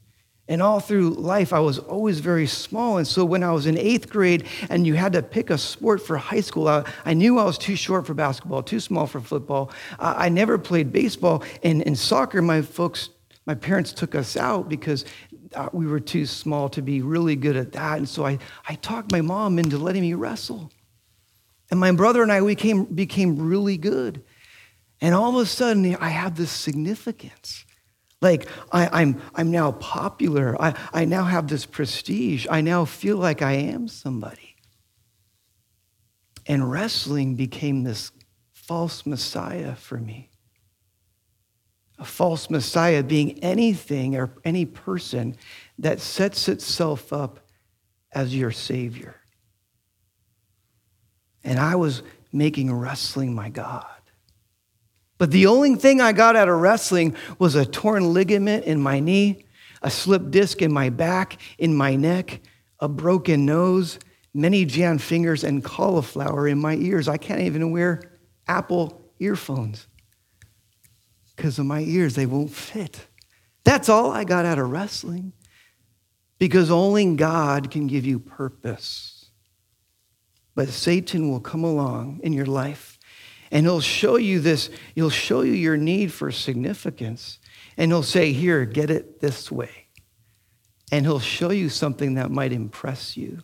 And 0.47 0.63
all 0.63 0.79
through 0.79 1.11
life, 1.11 1.53
I 1.53 1.59
was 1.59 1.77
always 1.77 2.21
very 2.21 2.47
small. 2.47 2.97
And 2.97 3.07
so 3.07 3.23
when 3.23 3.43
I 3.43 3.51
was 3.51 3.67
in 3.67 3.77
eighth 3.77 4.09
grade 4.09 4.47
and 4.69 4.87
you 4.87 4.95
had 4.95 5.13
to 5.13 5.21
pick 5.21 5.51
a 5.51 5.57
sport 5.57 6.01
for 6.01 6.17
high 6.17 6.41
school, 6.41 6.67
I, 6.67 6.91
I 7.05 7.13
knew 7.13 7.37
I 7.37 7.43
was 7.43 7.57
too 7.57 7.75
short 7.75 8.07
for 8.07 8.15
basketball, 8.15 8.63
too 8.63 8.79
small 8.79 9.05
for 9.05 9.21
football. 9.21 9.71
I, 9.99 10.25
I 10.25 10.29
never 10.29 10.57
played 10.57 10.91
baseball. 10.91 11.43
And 11.63 11.83
in 11.83 11.95
soccer, 11.95 12.41
my 12.41 12.63
folks 12.63 13.09
my 13.49 13.55
parents 13.55 13.93
took 13.93 14.13
us 14.13 14.37
out 14.37 14.69
because 14.69 15.05
uh, 15.55 15.69
we 15.73 15.87
were 15.87 15.99
too 15.99 16.27
small 16.27 16.69
to 16.69 16.83
be 16.83 17.01
really 17.01 17.35
good 17.35 17.55
at 17.55 17.71
that. 17.71 17.97
And 17.97 18.07
so 18.07 18.23
I, 18.23 18.37
I 18.67 18.75
talked 18.75 19.11
my 19.11 19.21
mom 19.21 19.57
into 19.57 19.79
letting 19.79 20.03
me 20.03 20.13
wrestle. 20.13 20.71
And 21.71 21.79
my 21.79 21.91
brother 21.93 22.21
and 22.21 22.31
I, 22.31 22.43
we 22.43 22.53
came, 22.53 22.85
became 22.85 23.47
really 23.47 23.75
good. 23.75 24.23
And 25.01 25.15
all 25.15 25.31
of 25.31 25.41
a 25.41 25.47
sudden, 25.47 25.95
I 25.95 26.09
have 26.09 26.35
this 26.35 26.51
significance. 26.51 27.65
Like, 28.21 28.47
I, 28.71 28.83
am 28.83 28.91
I'm, 28.93 29.21
I'm 29.33 29.49
now 29.49 29.71
popular. 29.71 30.55
I, 30.61 30.75
I 30.93 31.05
now 31.05 31.23
have 31.23 31.47
this 31.47 31.65
prestige. 31.65 32.45
I 32.51 32.61
now 32.61 32.85
feel 32.85 33.17
like 33.17 33.41
I 33.41 33.53
am 33.53 33.87
somebody. 33.87 34.57
And 36.45 36.69
wrestling 36.69 37.33
became 37.33 37.81
this 37.81 38.11
false 38.53 39.07
messiah 39.07 39.73
for 39.73 39.97
me 39.97 40.28
a 41.99 42.05
false 42.05 42.49
Messiah 42.49 43.03
being 43.03 43.39
anything 43.43 44.15
or 44.15 44.31
any 44.45 44.65
person 44.65 45.35
that 45.77 45.99
sets 45.99 46.47
itself 46.47 47.11
up 47.11 47.41
as 48.11 48.35
your 48.35 48.51
Savior. 48.51 49.15
And 51.43 51.59
I 51.59 51.75
was 51.75 52.01
making 52.31 52.73
wrestling 52.73 53.35
my 53.35 53.49
God. 53.49 53.85
But 55.17 55.31
the 55.31 55.47
only 55.47 55.75
thing 55.75 55.99
I 55.99 56.13
got 56.13 56.37
out 56.37 56.47
of 56.47 56.57
wrestling 56.59 57.15
was 57.37 57.55
a 57.55 57.65
torn 57.65 58.13
ligament 58.13 58.63
in 58.63 58.79
my 58.79 59.01
knee, 59.01 59.45
a 59.81 59.91
slipped 59.91 60.31
disc 60.31 60.61
in 60.61 60.71
my 60.71 60.89
back, 60.89 61.37
in 61.57 61.75
my 61.75 61.95
neck, 61.95 62.39
a 62.79 62.87
broken 62.87 63.45
nose, 63.45 63.99
many 64.33 64.63
jammed 64.63 65.01
fingers, 65.01 65.43
and 65.43 65.63
cauliflower 65.63 66.47
in 66.47 66.59
my 66.59 66.75
ears. 66.75 67.09
I 67.09 67.17
can't 67.17 67.41
even 67.41 67.71
wear 67.71 68.01
Apple 68.47 69.11
earphones 69.19 69.88
because 71.39 71.57
of 71.57 71.65
my 71.65 71.79
ears, 71.79 72.15
they 72.15 72.25
won't 72.25 72.51
fit. 72.51 73.07
That's 73.63 73.87
all 73.87 74.11
I 74.11 74.25
got 74.25 74.45
out 74.45 74.59
of 74.59 74.69
wrestling 74.69 75.31
because 76.37 76.69
only 76.69 77.15
God 77.15 77.71
can 77.71 77.87
give 77.87 78.05
you 78.05 78.19
purpose. 78.19 79.29
But 80.53 80.67
Satan 80.67 81.31
will 81.31 81.39
come 81.39 81.63
along 81.63 82.19
in 82.23 82.33
your 82.33 82.45
life 82.45 82.99
and 83.51 83.65
he'll 83.65 83.79
show 83.79 84.17
you 84.17 84.41
this, 84.41 84.69
he'll 84.95 85.09
show 85.09 85.39
you 85.39 85.53
your 85.53 85.77
need 85.77 86.11
for 86.11 86.29
significance. 86.29 87.39
And 87.77 87.89
he'll 87.89 88.03
say, 88.03 88.33
Here, 88.33 88.65
get 88.65 88.89
it 88.89 89.21
this 89.21 89.49
way. 89.49 89.87
And 90.91 91.05
he'll 91.05 91.21
show 91.21 91.51
you 91.51 91.69
something 91.69 92.15
that 92.15 92.31
might 92.31 92.51
impress 92.51 93.15
you. 93.15 93.43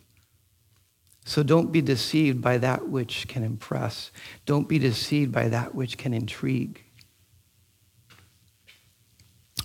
So 1.24 1.42
don't 1.42 1.72
be 1.72 1.80
deceived 1.80 2.42
by 2.42 2.58
that 2.58 2.90
which 2.90 3.26
can 3.26 3.42
impress. 3.42 4.10
Don't 4.44 4.68
be 4.68 4.78
deceived 4.78 5.32
by 5.32 5.48
that 5.48 5.74
which 5.74 5.96
can 5.96 6.12
intrigue. 6.12 6.82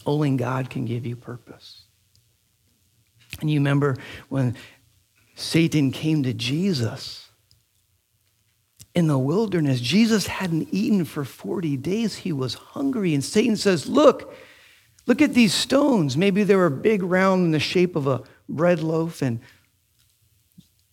Only 0.06 0.36
God 0.38 0.70
can 0.70 0.86
give 0.86 1.06
you 1.06 1.16
purpose. 1.16 1.84
And 3.40 3.50
you 3.50 3.60
remember 3.60 3.96
when 4.30 4.56
Satan 5.36 5.92
came 5.92 6.24
to 6.24 6.34
Jesus 6.34 7.30
in 8.94 9.08
the 9.08 9.18
wilderness, 9.18 9.80
Jesus 9.80 10.28
hadn't 10.28 10.68
eaten 10.72 11.06
for 11.06 11.24
40 11.24 11.78
days. 11.78 12.18
He 12.18 12.34
was 12.34 12.56
hungry. 12.56 13.14
And 13.14 13.24
Satan 13.24 13.56
says, 13.56 13.88
Look, 13.88 14.34
look 15.08 15.22
at 15.22 15.34
these 15.34 15.54
stones. 15.54 16.18
Maybe 16.18 16.44
they 16.44 16.56
were 16.56 16.70
big, 16.70 17.02
round, 17.02 17.46
in 17.46 17.52
the 17.52 17.60
shape 17.60 17.96
of 17.96 18.08
a 18.08 18.24
bread 18.50 18.82
loaf. 18.82 19.22
And 19.22 19.40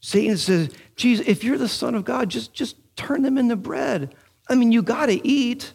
Satan 0.00 0.36
says, 0.36 0.70
Jesus, 0.94 1.26
if 1.26 1.42
you're 1.42 1.58
the 1.58 1.68
Son 1.68 1.94
of 1.94 2.04
God, 2.04 2.28
just, 2.28 2.54
just 2.54 2.76
turn 2.96 3.22
them 3.22 3.36
into 3.36 3.56
bread. 3.56 4.14
I 4.48 4.54
mean, 4.54 4.70
you 4.72 4.82
got 4.82 5.06
to 5.06 5.26
eat. 5.26 5.72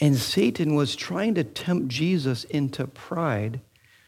And 0.00 0.16
Satan 0.16 0.74
was 0.74 0.96
trying 0.96 1.34
to 1.34 1.44
tempt 1.44 1.88
Jesus 1.88 2.44
into 2.44 2.86
pride 2.86 3.60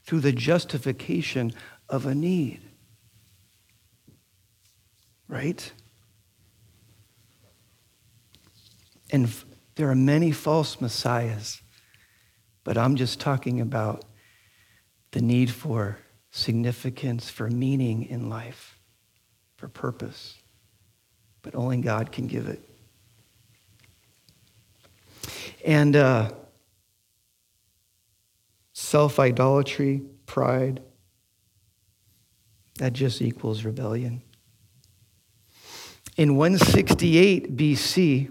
through 0.04 0.20
the 0.20 0.32
justification 0.32 1.52
of 1.88 2.06
a 2.06 2.14
need. 2.14 2.62
Right? 5.28 5.72
And 9.10 9.28
There 9.74 9.90
are 9.90 9.94
many 9.94 10.32
false 10.32 10.80
messiahs, 10.80 11.62
but 12.62 12.76
I'm 12.76 12.96
just 12.96 13.20
talking 13.20 13.60
about 13.60 14.04
the 15.12 15.22
need 15.22 15.50
for 15.50 15.98
significance, 16.30 17.30
for 17.30 17.48
meaning 17.48 18.04
in 18.04 18.28
life, 18.28 18.78
for 19.56 19.68
purpose. 19.68 20.38
But 21.40 21.54
only 21.54 21.78
God 21.78 22.12
can 22.12 22.26
give 22.26 22.48
it. 22.48 22.68
And 25.64 25.94
uh, 25.96 26.32
self 28.72 29.18
idolatry, 29.18 30.02
pride, 30.26 30.82
that 32.76 32.92
just 32.92 33.22
equals 33.22 33.64
rebellion. 33.64 34.22
In 36.16 36.36
168 36.36 37.56
BC, 37.56 38.30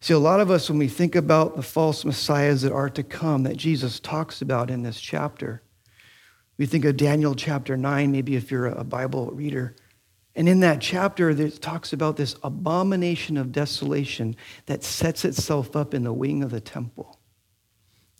see, 0.00 0.12
a 0.12 0.18
lot 0.18 0.40
of 0.40 0.50
us, 0.50 0.68
when 0.68 0.78
we 0.78 0.88
think 0.88 1.14
about 1.14 1.56
the 1.56 1.62
false 1.62 2.04
messiahs 2.04 2.62
that 2.62 2.72
are 2.72 2.90
to 2.90 3.02
come 3.02 3.44
that 3.44 3.56
Jesus 3.56 4.00
talks 4.00 4.42
about 4.42 4.70
in 4.70 4.82
this 4.82 5.00
chapter, 5.00 5.62
we 6.58 6.66
think 6.66 6.84
of 6.84 6.96
Daniel 6.96 7.34
chapter 7.34 7.76
9, 7.76 8.10
maybe 8.10 8.36
if 8.36 8.50
you're 8.50 8.66
a 8.66 8.84
Bible 8.84 9.30
reader. 9.30 9.76
And 10.34 10.48
in 10.48 10.60
that 10.60 10.80
chapter, 10.80 11.30
it 11.30 11.60
talks 11.60 11.92
about 11.92 12.16
this 12.16 12.36
abomination 12.42 13.36
of 13.36 13.52
desolation 13.52 14.34
that 14.66 14.82
sets 14.82 15.24
itself 15.24 15.76
up 15.76 15.92
in 15.92 16.04
the 16.04 16.12
wing 16.12 16.42
of 16.42 16.50
the 16.50 16.60
temple. 16.60 17.18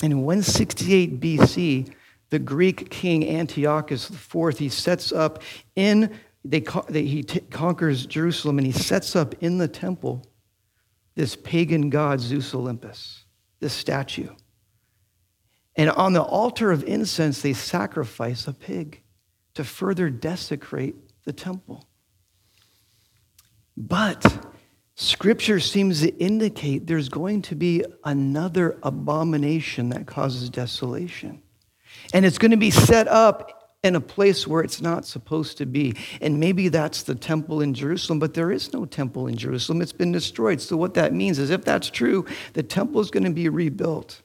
And 0.02 0.12
in 0.12 0.22
168 0.22 1.20
BC, 1.20 1.92
the 2.30 2.38
Greek 2.38 2.90
king 2.90 3.28
Antiochus 3.28 4.10
IV, 4.10 4.58
he 4.58 4.68
sets 4.68 5.12
up 5.12 5.42
in, 5.76 6.10
they, 6.44 6.64
they 6.88 7.04
he 7.04 7.22
t- 7.22 7.40
conquers 7.50 8.04
Jerusalem 8.04 8.58
and 8.58 8.66
he 8.66 8.72
sets 8.72 9.16
up 9.16 9.34
in 9.42 9.58
the 9.58 9.68
temple 9.68 10.22
this 11.14 11.36
pagan 11.36 11.90
god, 11.90 12.20
Zeus 12.20 12.54
Olympus, 12.54 13.24
this 13.60 13.72
statue. 13.72 14.30
And 15.76 15.90
on 15.90 16.12
the 16.12 16.22
altar 16.22 16.72
of 16.72 16.84
incense, 16.84 17.42
they 17.42 17.52
sacrifice 17.52 18.46
a 18.46 18.52
pig 18.52 19.02
to 19.54 19.64
further 19.64 20.10
desecrate 20.10 20.96
the 21.24 21.32
temple. 21.32 21.86
But 23.76 24.46
Scripture 24.94 25.60
seems 25.60 26.00
to 26.00 26.14
indicate 26.16 26.86
there's 26.86 27.08
going 27.08 27.42
to 27.42 27.54
be 27.54 27.84
another 28.04 28.78
abomination 28.82 29.88
that 29.90 30.06
causes 30.06 30.50
desolation. 30.50 31.42
And 32.12 32.24
it's 32.24 32.38
going 32.38 32.50
to 32.50 32.56
be 32.56 32.70
set 32.70 33.08
up 33.08 33.78
in 33.82 33.96
a 33.96 34.00
place 34.00 34.46
where 34.46 34.62
it's 34.62 34.80
not 34.80 35.04
supposed 35.04 35.58
to 35.58 35.66
be. 35.66 35.94
And 36.20 36.38
maybe 36.38 36.68
that's 36.68 37.02
the 37.02 37.14
temple 37.14 37.60
in 37.60 37.74
Jerusalem, 37.74 38.18
but 38.18 38.34
there 38.34 38.52
is 38.52 38.72
no 38.72 38.84
temple 38.84 39.26
in 39.26 39.36
Jerusalem. 39.36 39.82
It's 39.82 39.92
been 39.92 40.12
destroyed. 40.12 40.60
So, 40.60 40.76
what 40.76 40.94
that 40.94 41.12
means 41.12 41.38
is 41.38 41.50
if 41.50 41.64
that's 41.64 41.90
true, 41.90 42.24
the 42.52 42.62
temple 42.62 43.00
is 43.00 43.10
going 43.10 43.24
to 43.24 43.30
be 43.30 43.48
rebuilt. 43.48 44.22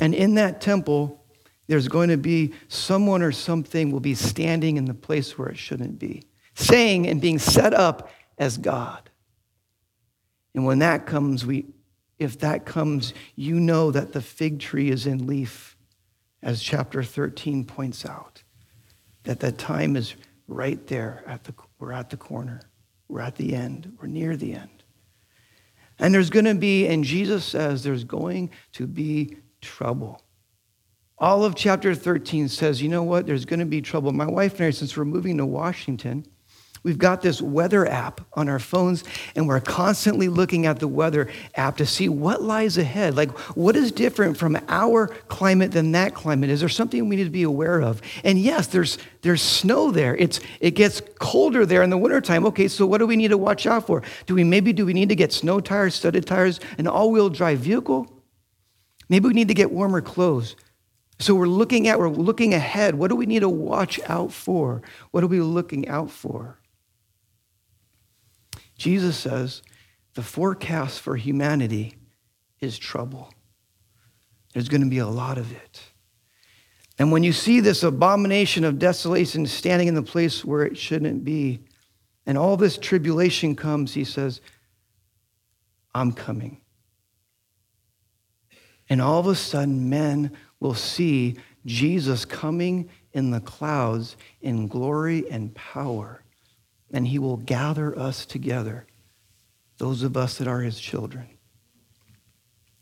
And 0.00 0.14
in 0.14 0.34
that 0.34 0.60
temple, 0.60 1.24
there's 1.66 1.88
going 1.88 2.10
to 2.10 2.16
be 2.16 2.52
someone 2.68 3.22
or 3.22 3.32
something 3.32 3.90
will 3.90 4.00
be 4.00 4.14
standing 4.14 4.76
in 4.76 4.84
the 4.84 4.94
place 4.94 5.38
where 5.38 5.48
it 5.48 5.58
shouldn't 5.58 5.98
be, 5.98 6.24
saying 6.54 7.06
and 7.06 7.20
being 7.20 7.38
set 7.38 7.72
up 7.74 8.10
as 8.38 8.58
God. 8.58 9.10
And 10.54 10.64
when 10.64 10.78
that 10.80 11.06
comes, 11.06 11.44
we, 11.44 11.66
if 12.18 12.38
that 12.40 12.64
comes, 12.64 13.12
you 13.34 13.58
know 13.58 13.90
that 13.90 14.12
the 14.12 14.20
fig 14.20 14.60
tree 14.60 14.90
is 14.90 15.06
in 15.06 15.26
leaf 15.26 15.76
as 16.42 16.62
chapter 16.62 17.02
13 17.02 17.64
points 17.64 18.04
out, 18.04 18.42
that 19.24 19.40
that 19.40 19.58
time 19.58 19.96
is 19.96 20.14
right 20.46 20.86
there 20.86 21.24
at 21.26 21.44
the 21.44 21.54
we're 21.78 21.92
at 21.92 22.10
the 22.10 22.16
corner. 22.16 22.60
We're 23.08 23.20
at 23.20 23.36
the 23.36 23.54
end. 23.54 23.96
We're 24.00 24.08
near 24.08 24.36
the 24.36 24.54
end. 24.54 24.84
And 25.98 26.14
there's 26.14 26.30
going 26.30 26.46
to 26.46 26.54
be, 26.54 26.86
and 26.86 27.04
Jesus 27.04 27.44
says 27.44 27.82
there's 27.82 28.04
going 28.04 28.50
to 28.72 28.86
be 28.86 29.36
trouble. 29.60 30.22
All 31.18 31.44
of 31.44 31.54
chapter 31.54 31.94
13 31.94 32.48
says, 32.48 32.82
you 32.82 32.88
know 32.88 33.02
what? 33.02 33.26
There's 33.26 33.44
going 33.44 33.60
to 33.60 33.66
be 33.66 33.80
trouble. 33.80 34.12
My 34.12 34.26
wife 34.26 34.58
and 34.58 34.68
I, 34.68 34.70
since 34.70 34.96
we're 34.96 35.04
moving 35.04 35.36
to 35.38 35.46
Washington, 35.46 36.26
We've 36.84 36.98
got 36.98 37.22
this 37.22 37.40
weather 37.40 37.88
app 37.88 38.20
on 38.34 38.50
our 38.50 38.58
phones, 38.58 39.04
and 39.34 39.48
we're 39.48 39.58
constantly 39.58 40.28
looking 40.28 40.66
at 40.66 40.80
the 40.80 40.86
weather 40.86 41.30
app 41.54 41.78
to 41.78 41.86
see 41.86 42.10
what 42.10 42.42
lies 42.42 42.76
ahead. 42.76 43.16
Like, 43.16 43.30
what 43.56 43.74
is 43.74 43.90
different 43.90 44.36
from 44.36 44.58
our 44.68 45.06
climate 45.28 45.72
than 45.72 45.92
that 45.92 46.14
climate? 46.14 46.50
Is 46.50 46.60
there 46.60 46.68
something 46.68 47.08
we 47.08 47.16
need 47.16 47.24
to 47.24 47.30
be 47.30 47.42
aware 47.42 47.80
of? 47.80 48.02
And 48.22 48.38
yes, 48.38 48.66
there's, 48.66 48.98
there's 49.22 49.40
snow 49.40 49.90
there. 49.90 50.14
It's, 50.16 50.40
it 50.60 50.72
gets 50.72 51.00
colder 51.18 51.64
there 51.64 51.82
in 51.82 51.88
the 51.88 51.96
wintertime. 51.96 52.44
Okay, 52.48 52.68
so 52.68 52.84
what 52.84 52.98
do 52.98 53.06
we 53.06 53.16
need 53.16 53.28
to 53.28 53.38
watch 53.38 53.66
out 53.66 53.86
for? 53.86 54.02
Do 54.26 54.34
we 54.34 54.44
maybe 54.44 54.74
do 54.74 54.84
we 54.84 54.92
need 54.92 55.08
to 55.08 55.16
get 55.16 55.32
snow 55.32 55.60
tires, 55.60 55.94
studded 55.94 56.26
tires, 56.26 56.60
an 56.76 56.86
all-wheel 56.86 57.30
drive 57.30 57.60
vehicle? 57.60 58.12
Maybe 59.08 59.26
we 59.26 59.32
need 59.32 59.48
to 59.48 59.54
get 59.54 59.72
warmer 59.72 60.02
clothes. 60.02 60.54
So 61.18 61.34
we're 61.34 61.46
looking 61.46 61.88
at, 61.88 61.98
we're 61.98 62.10
looking 62.10 62.52
ahead. 62.52 62.96
What 62.96 63.08
do 63.08 63.16
we 63.16 63.24
need 63.24 63.40
to 63.40 63.48
watch 63.48 64.00
out 64.06 64.34
for? 64.34 64.82
What 65.12 65.24
are 65.24 65.28
we 65.28 65.40
looking 65.40 65.88
out 65.88 66.10
for? 66.10 66.58
Jesus 68.76 69.16
says 69.16 69.62
the 70.14 70.22
forecast 70.22 71.00
for 71.00 71.16
humanity 71.16 71.96
is 72.60 72.78
trouble. 72.78 73.32
There's 74.52 74.68
going 74.68 74.82
to 74.82 74.90
be 74.90 74.98
a 74.98 75.06
lot 75.06 75.38
of 75.38 75.52
it. 75.52 75.82
And 76.98 77.10
when 77.10 77.24
you 77.24 77.32
see 77.32 77.60
this 77.60 77.82
abomination 77.82 78.64
of 78.64 78.78
desolation 78.78 79.46
standing 79.46 79.88
in 79.88 79.94
the 79.94 80.02
place 80.02 80.44
where 80.44 80.64
it 80.64 80.78
shouldn't 80.78 81.24
be, 81.24 81.60
and 82.24 82.38
all 82.38 82.56
this 82.56 82.78
tribulation 82.78 83.56
comes, 83.56 83.94
he 83.94 84.04
says, 84.04 84.40
I'm 85.94 86.12
coming. 86.12 86.60
And 88.88 89.02
all 89.02 89.18
of 89.18 89.26
a 89.26 89.34
sudden, 89.34 89.88
men 89.88 90.32
will 90.60 90.74
see 90.74 91.36
Jesus 91.66 92.24
coming 92.24 92.88
in 93.12 93.30
the 93.30 93.40
clouds 93.40 94.16
in 94.40 94.68
glory 94.68 95.28
and 95.30 95.54
power 95.54 96.23
and 96.94 97.08
he 97.08 97.18
will 97.18 97.36
gather 97.36 97.98
us 97.98 98.24
together, 98.24 98.86
those 99.78 100.04
of 100.04 100.16
us 100.16 100.38
that 100.38 100.46
are 100.46 100.60
his 100.60 100.78
children. 100.78 101.28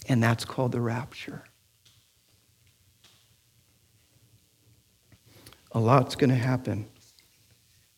And 0.06 0.22
that's 0.22 0.44
called 0.44 0.72
the 0.72 0.82
rapture. 0.82 1.44
A 5.72 5.80
lot's 5.80 6.14
going 6.14 6.28
to 6.28 6.36
happen. 6.36 6.86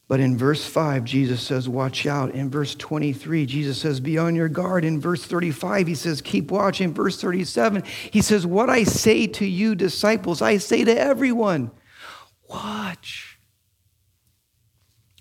But 0.06 0.20
in 0.20 0.38
verse 0.38 0.64
5, 0.64 1.02
Jesus 1.02 1.42
says, 1.42 1.68
Watch 1.68 2.06
out. 2.06 2.32
In 2.32 2.48
verse 2.48 2.76
23, 2.76 3.44
Jesus 3.46 3.78
says, 3.78 3.98
Be 3.98 4.16
on 4.16 4.36
your 4.36 4.48
guard. 4.48 4.84
In 4.84 5.00
verse 5.00 5.24
35, 5.24 5.88
he 5.88 5.94
says, 5.96 6.20
Keep 6.20 6.52
watch. 6.52 6.80
In 6.80 6.94
verse 6.94 7.20
37, 7.20 7.82
he 8.12 8.22
says, 8.22 8.46
What 8.46 8.70
I 8.70 8.84
say 8.84 9.26
to 9.26 9.44
you, 9.44 9.74
disciples, 9.74 10.40
I 10.40 10.58
say 10.58 10.84
to 10.84 10.96
everyone, 10.96 11.72
watch. 12.48 13.33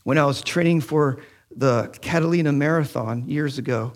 When 0.03 0.17
I 0.17 0.25
was 0.25 0.41
training 0.41 0.81
for 0.81 1.19
the 1.55 1.95
Catalina 2.01 2.51
Marathon 2.51 3.27
years 3.27 3.57
ago, 3.57 3.93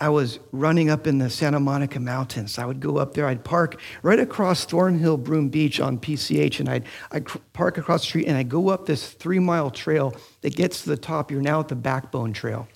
I 0.00 0.08
was 0.10 0.38
running 0.52 0.90
up 0.90 1.06
in 1.08 1.18
the 1.18 1.28
Santa 1.28 1.58
Monica 1.58 1.98
Mountains. 1.98 2.58
I 2.58 2.66
would 2.66 2.78
go 2.78 2.98
up 2.98 3.14
there, 3.14 3.26
I'd 3.26 3.44
park 3.44 3.80
right 4.02 4.18
across 4.18 4.64
Thornhill 4.64 5.16
Broome 5.16 5.48
Beach 5.48 5.80
on 5.80 5.98
PCH, 5.98 6.60
and 6.60 6.68
I'd, 6.68 6.84
I'd 7.10 7.26
park 7.52 7.78
across 7.78 8.02
the 8.02 8.06
street 8.06 8.26
and 8.26 8.36
I'd 8.36 8.48
go 8.48 8.68
up 8.68 8.86
this 8.86 9.10
three 9.10 9.40
mile 9.40 9.70
trail 9.70 10.14
that 10.42 10.54
gets 10.54 10.82
to 10.82 10.90
the 10.90 10.96
top. 10.96 11.30
You're 11.30 11.42
now 11.42 11.60
at 11.60 11.68
the 11.68 11.76
Backbone 11.76 12.32
Trail. 12.32 12.68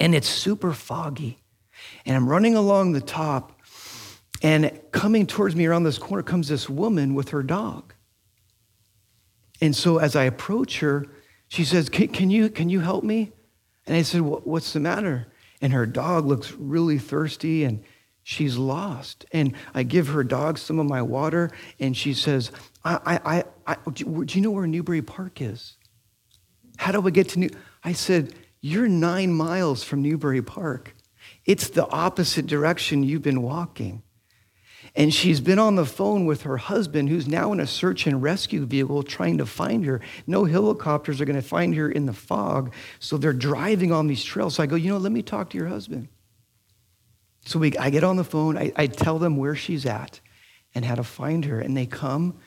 And 0.00 0.14
it's 0.14 0.28
super 0.28 0.72
foggy. 0.72 1.38
And 2.04 2.16
I'm 2.16 2.28
running 2.28 2.56
along 2.56 2.92
the 2.92 3.00
top, 3.00 3.60
and 4.42 4.80
coming 4.90 5.26
towards 5.26 5.54
me 5.54 5.66
around 5.66 5.84
this 5.84 5.98
corner 5.98 6.22
comes 6.24 6.48
this 6.48 6.68
woman 6.68 7.14
with 7.14 7.30
her 7.30 7.42
dog. 7.42 7.94
And 9.60 9.74
so 9.74 9.98
as 9.98 10.14
I 10.16 10.24
approach 10.24 10.80
her, 10.80 11.06
she 11.48 11.64
says, 11.64 11.88
Can, 11.88 12.08
can 12.08 12.30
you, 12.30 12.48
can 12.48 12.68
you 12.68 12.80
help 12.80 13.04
me? 13.04 13.32
And 13.86 13.96
I 13.96 14.02
said, 14.02 14.20
What's 14.20 14.72
the 14.72 14.80
matter? 14.80 15.32
And 15.60 15.72
her 15.72 15.86
dog 15.86 16.26
looks 16.26 16.52
really 16.52 16.98
thirsty 16.98 17.64
and 17.64 17.82
she's 18.22 18.56
lost. 18.56 19.24
And 19.32 19.54
I 19.74 19.82
give 19.82 20.08
her 20.08 20.22
dog 20.22 20.58
some 20.58 20.78
of 20.78 20.86
my 20.86 21.02
water, 21.02 21.50
and 21.80 21.96
she 21.96 22.12
says, 22.12 22.52
I, 22.84 23.18
I, 23.24 23.44
I, 23.66 23.76
do 23.90 24.26
you 24.28 24.40
know 24.42 24.50
where 24.50 24.66
Newbury 24.66 25.02
Park 25.02 25.40
is? 25.40 25.76
How 26.76 26.92
do 26.92 27.04
I 27.06 27.10
get 27.10 27.30
to 27.30 27.40
New? 27.40 27.48
I 27.82 27.92
said, 27.92 28.34
You're 28.60 28.86
nine 28.86 29.32
miles 29.32 29.82
from 29.82 30.02
Newbury 30.02 30.42
Park. 30.42 30.94
It's 31.44 31.68
the 31.70 31.88
opposite 31.88 32.46
direction 32.46 33.02
you've 33.02 33.22
been 33.22 33.42
walking. 33.42 34.02
And 34.98 35.14
she's 35.14 35.40
been 35.40 35.60
on 35.60 35.76
the 35.76 35.86
phone 35.86 36.26
with 36.26 36.42
her 36.42 36.56
husband, 36.56 37.08
who's 37.08 37.28
now 37.28 37.52
in 37.52 37.60
a 37.60 37.68
search 37.68 38.08
and 38.08 38.20
rescue 38.20 38.66
vehicle 38.66 39.04
trying 39.04 39.38
to 39.38 39.46
find 39.46 39.86
her. 39.86 40.00
No 40.26 40.44
helicopters 40.44 41.20
are 41.20 41.24
going 41.24 41.40
to 41.40 41.48
find 41.48 41.76
her 41.76 41.88
in 41.88 42.06
the 42.06 42.12
fog. 42.12 42.74
So 42.98 43.16
they're 43.16 43.32
driving 43.32 43.92
on 43.92 44.08
these 44.08 44.24
trails. 44.24 44.56
So 44.56 44.64
I 44.64 44.66
go, 44.66 44.74
you 44.74 44.90
know, 44.90 44.98
let 44.98 45.12
me 45.12 45.22
talk 45.22 45.50
to 45.50 45.56
your 45.56 45.68
husband. 45.68 46.08
So 47.46 47.60
we, 47.60 47.76
I 47.78 47.90
get 47.90 48.02
on 48.02 48.16
the 48.16 48.24
phone, 48.24 48.58
I, 48.58 48.72
I 48.74 48.88
tell 48.88 49.20
them 49.20 49.36
where 49.36 49.54
she's 49.54 49.86
at 49.86 50.18
and 50.74 50.84
how 50.84 50.96
to 50.96 51.04
find 51.04 51.44
her. 51.44 51.60
And 51.60 51.76
they 51.76 51.86
come, 51.86 52.40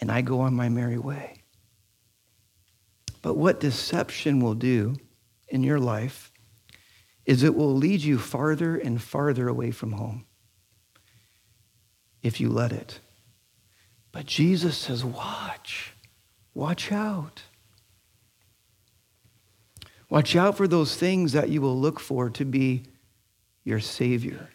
and 0.00 0.10
I 0.10 0.22
go 0.22 0.40
on 0.40 0.52
my 0.52 0.68
merry 0.68 0.98
way. 0.98 1.44
But 3.22 3.36
what 3.36 3.60
deception 3.60 4.40
will 4.40 4.54
do 4.54 4.96
in 5.46 5.62
your 5.62 5.78
life 5.78 6.32
is 7.24 7.44
it 7.44 7.54
will 7.54 7.76
lead 7.76 8.00
you 8.00 8.18
farther 8.18 8.76
and 8.76 9.00
farther 9.00 9.46
away 9.46 9.70
from 9.70 9.92
home 9.92 10.25
if 12.26 12.40
you 12.40 12.48
let 12.48 12.72
it. 12.72 13.00
But 14.12 14.26
Jesus 14.26 14.76
says, 14.76 15.04
watch, 15.04 15.92
watch 16.54 16.90
out. 16.90 17.42
Watch 20.08 20.36
out 20.36 20.56
for 20.56 20.68
those 20.68 20.96
things 20.96 21.32
that 21.32 21.48
you 21.48 21.60
will 21.60 21.78
look 21.78 21.98
for 22.00 22.30
to 22.30 22.44
be 22.44 22.84
your 23.64 23.80
Savior. 23.80 24.48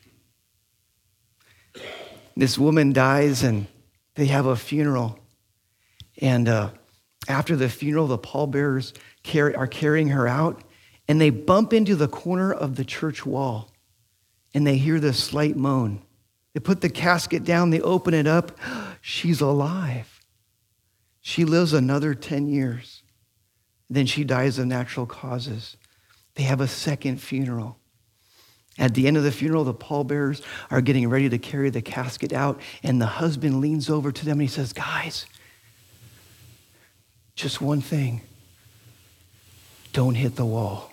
This 2.35 2.57
woman 2.57 2.93
dies, 2.93 3.43
and 3.43 3.67
they 4.15 4.27
have 4.27 4.45
a 4.45 4.55
funeral. 4.55 5.19
And 6.19 6.47
uh, 6.47 6.71
after 7.27 7.55
the 7.55 7.69
funeral, 7.69 8.07
the 8.07 8.17
pallbearers 8.17 8.93
carry, 9.23 9.53
are 9.55 9.67
carrying 9.67 10.07
her 10.09 10.27
out, 10.27 10.63
and 11.07 11.19
they 11.19 11.29
bump 11.29 11.73
into 11.73 11.95
the 11.95 12.07
corner 12.07 12.53
of 12.53 12.77
the 12.77 12.85
church 12.85 13.25
wall, 13.25 13.69
and 14.53 14.65
they 14.65 14.77
hear 14.77 14.99
this 14.99 15.21
slight 15.21 15.57
moan. 15.57 16.01
They 16.53 16.59
put 16.59 16.81
the 16.81 16.89
casket 16.89 17.43
down, 17.43 17.69
they 17.69 17.81
open 17.81 18.13
it 18.13 18.27
up. 18.27 18.57
She's 19.01 19.41
alive. 19.41 20.19
She 21.21 21.45
lives 21.45 21.73
another 21.73 22.13
10 22.13 22.47
years. 22.47 23.03
Then 23.89 24.05
she 24.05 24.23
dies 24.23 24.57
of 24.57 24.67
natural 24.67 25.05
causes. 25.05 25.77
They 26.35 26.43
have 26.43 26.61
a 26.61 26.67
second 26.67 27.17
funeral. 27.17 27.77
At 28.77 28.93
the 28.93 29.05
end 29.05 29.17
of 29.17 29.23
the 29.23 29.31
funeral, 29.31 29.63
the 29.63 29.73
pallbearers 29.73 30.41
are 30.69 30.81
getting 30.81 31.09
ready 31.09 31.29
to 31.29 31.37
carry 31.37 31.69
the 31.69 31.81
casket 31.81 32.31
out, 32.31 32.61
and 32.83 33.01
the 33.01 33.05
husband 33.05 33.59
leans 33.59 33.89
over 33.89 34.11
to 34.11 34.25
them 34.25 34.39
and 34.39 34.41
he 34.41 34.47
says, 34.47 34.73
Guys, 34.73 35.25
just 37.35 37.61
one 37.61 37.81
thing 37.81 38.21
don't 39.93 40.15
hit 40.15 40.35
the 40.35 40.45
wall. 40.45 40.91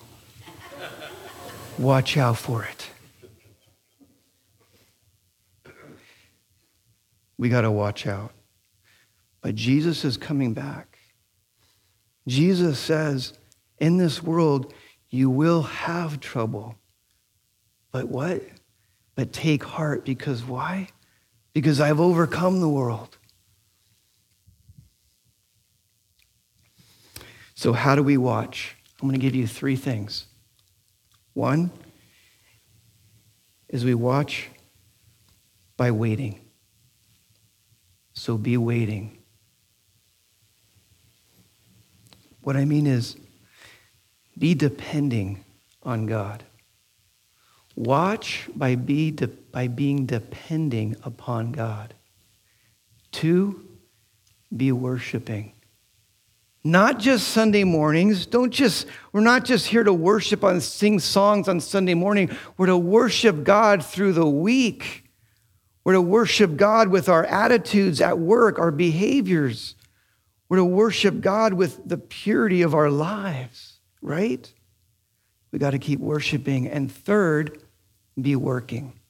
Watch 1.79 2.17
out 2.17 2.37
for 2.37 2.65
it. 2.65 2.78
We 7.39 7.49
got 7.49 7.63
to 7.63 7.71
watch 7.71 8.07
out. 8.07 8.33
But 9.41 9.55
Jesus 9.55 10.05
is 10.05 10.17
coming 10.17 10.53
back. 10.53 10.99
Jesus 12.27 12.79
says, 12.79 13.33
in 13.79 13.97
this 13.97 14.23
world, 14.23 14.75
you 15.09 15.31
will 15.31 15.63
have 15.63 16.21
trouble. 16.21 16.75
But 17.93 18.09
what? 18.09 18.43
But 19.15 19.33
take 19.33 19.65
heart 19.65 20.05
because 20.05 20.45
why? 20.45 20.89
Because 21.55 21.81
I've 21.81 22.01
overcome 22.01 22.61
the 22.61 22.69
world. 22.69 23.17
So, 27.55 27.73
how 27.73 27.97
do 27.97 28.03
we 28.03 28.17
watch? 28.17 28.77
I'm 29.01 29.09
going 29.09 29.19
to 29.19 29.25
give 29.25 29.35
you 29.35 29.47
three 29.47 29.75
things. 29.75 30.27
One 31.35 31.71
is 33.69 33.85
we 33.85 33.95
watch 33.95 34.49
by 35.77 35.91
waiting. 35.91 36.48
So 38.19 38.37
be 38.37 38.57
waiting. 38.57 39.17
What 42.43 42.57
I 42.57 42.65
mean 42.65 42.89
is 42.89 43.17
be 44.37 44.55
depending 44.55 45.45
on 45.85 46.07
God. 46.07 46.43
Watch 47.77 48.49
by, 48.57 48.75
be 48.75 49.13
de- 49.13 49.29
by 49.29 49.69
being 49.69 50.05
depending 50.05 50.97
upon 51.05 51.53
God. 51.53 51.95
Two, 53.13 53.65
be 54.55 54.73
worshiping. 54.73 55.53
Not 56.65 56.99
just 56.99 57.29
Sunday 57.29 57.63
mornings. 57.63 58.27
Don't 58.27 58.51
just, 58.51 58.89
we're 59.13 59.21
not 59.21 59.45
just 59.45 59.69
here 59.69 59.85
to 59.85 59.93
worship 59.93 60.43
and 60.43 60.61
sing 60.61 60.99
songs 60.99 61.47
on 61.47 61.61
Sunday 61.61 61.95
morning. 61.95 62.37
We're 62.57 62.67
to 62.67 62.77
worship 62.77 63.45
God 63.45 63.87
through 63.87 64.15
the 64.15 64.29
week. 64.29 65.08
We're 65.89 65.95
to 65.95 66.03
worship 66.03 66.59
God 66.59 66.89
with 66.89 67.09
our 67.09 67.25
attitudes 67.25 68.03
at 68.03 68.19
work, 68.19 68.59
our 68.59 68.71
behaviors. 68.71 69.75
We're 70.51 70.59
to 70.59 70.65
worship 70.67 71.23
God 71.23 71.55
with 71.55 71.81
the 71.89 71.97
purity 71.97 72.61
of 72.61 72.75
our 72.75 72.91
lives, 72.91 73.79
right? 74.03 74.53
We 75.51 75.59
got 75.59 75.71
to 75.71 75.79
keep 75.79 75.99
worshiping. 75.99 76.69
And 76.69 76.93
third, 76.93 77.63
be 78.21 78.37
working. 78.37 79.01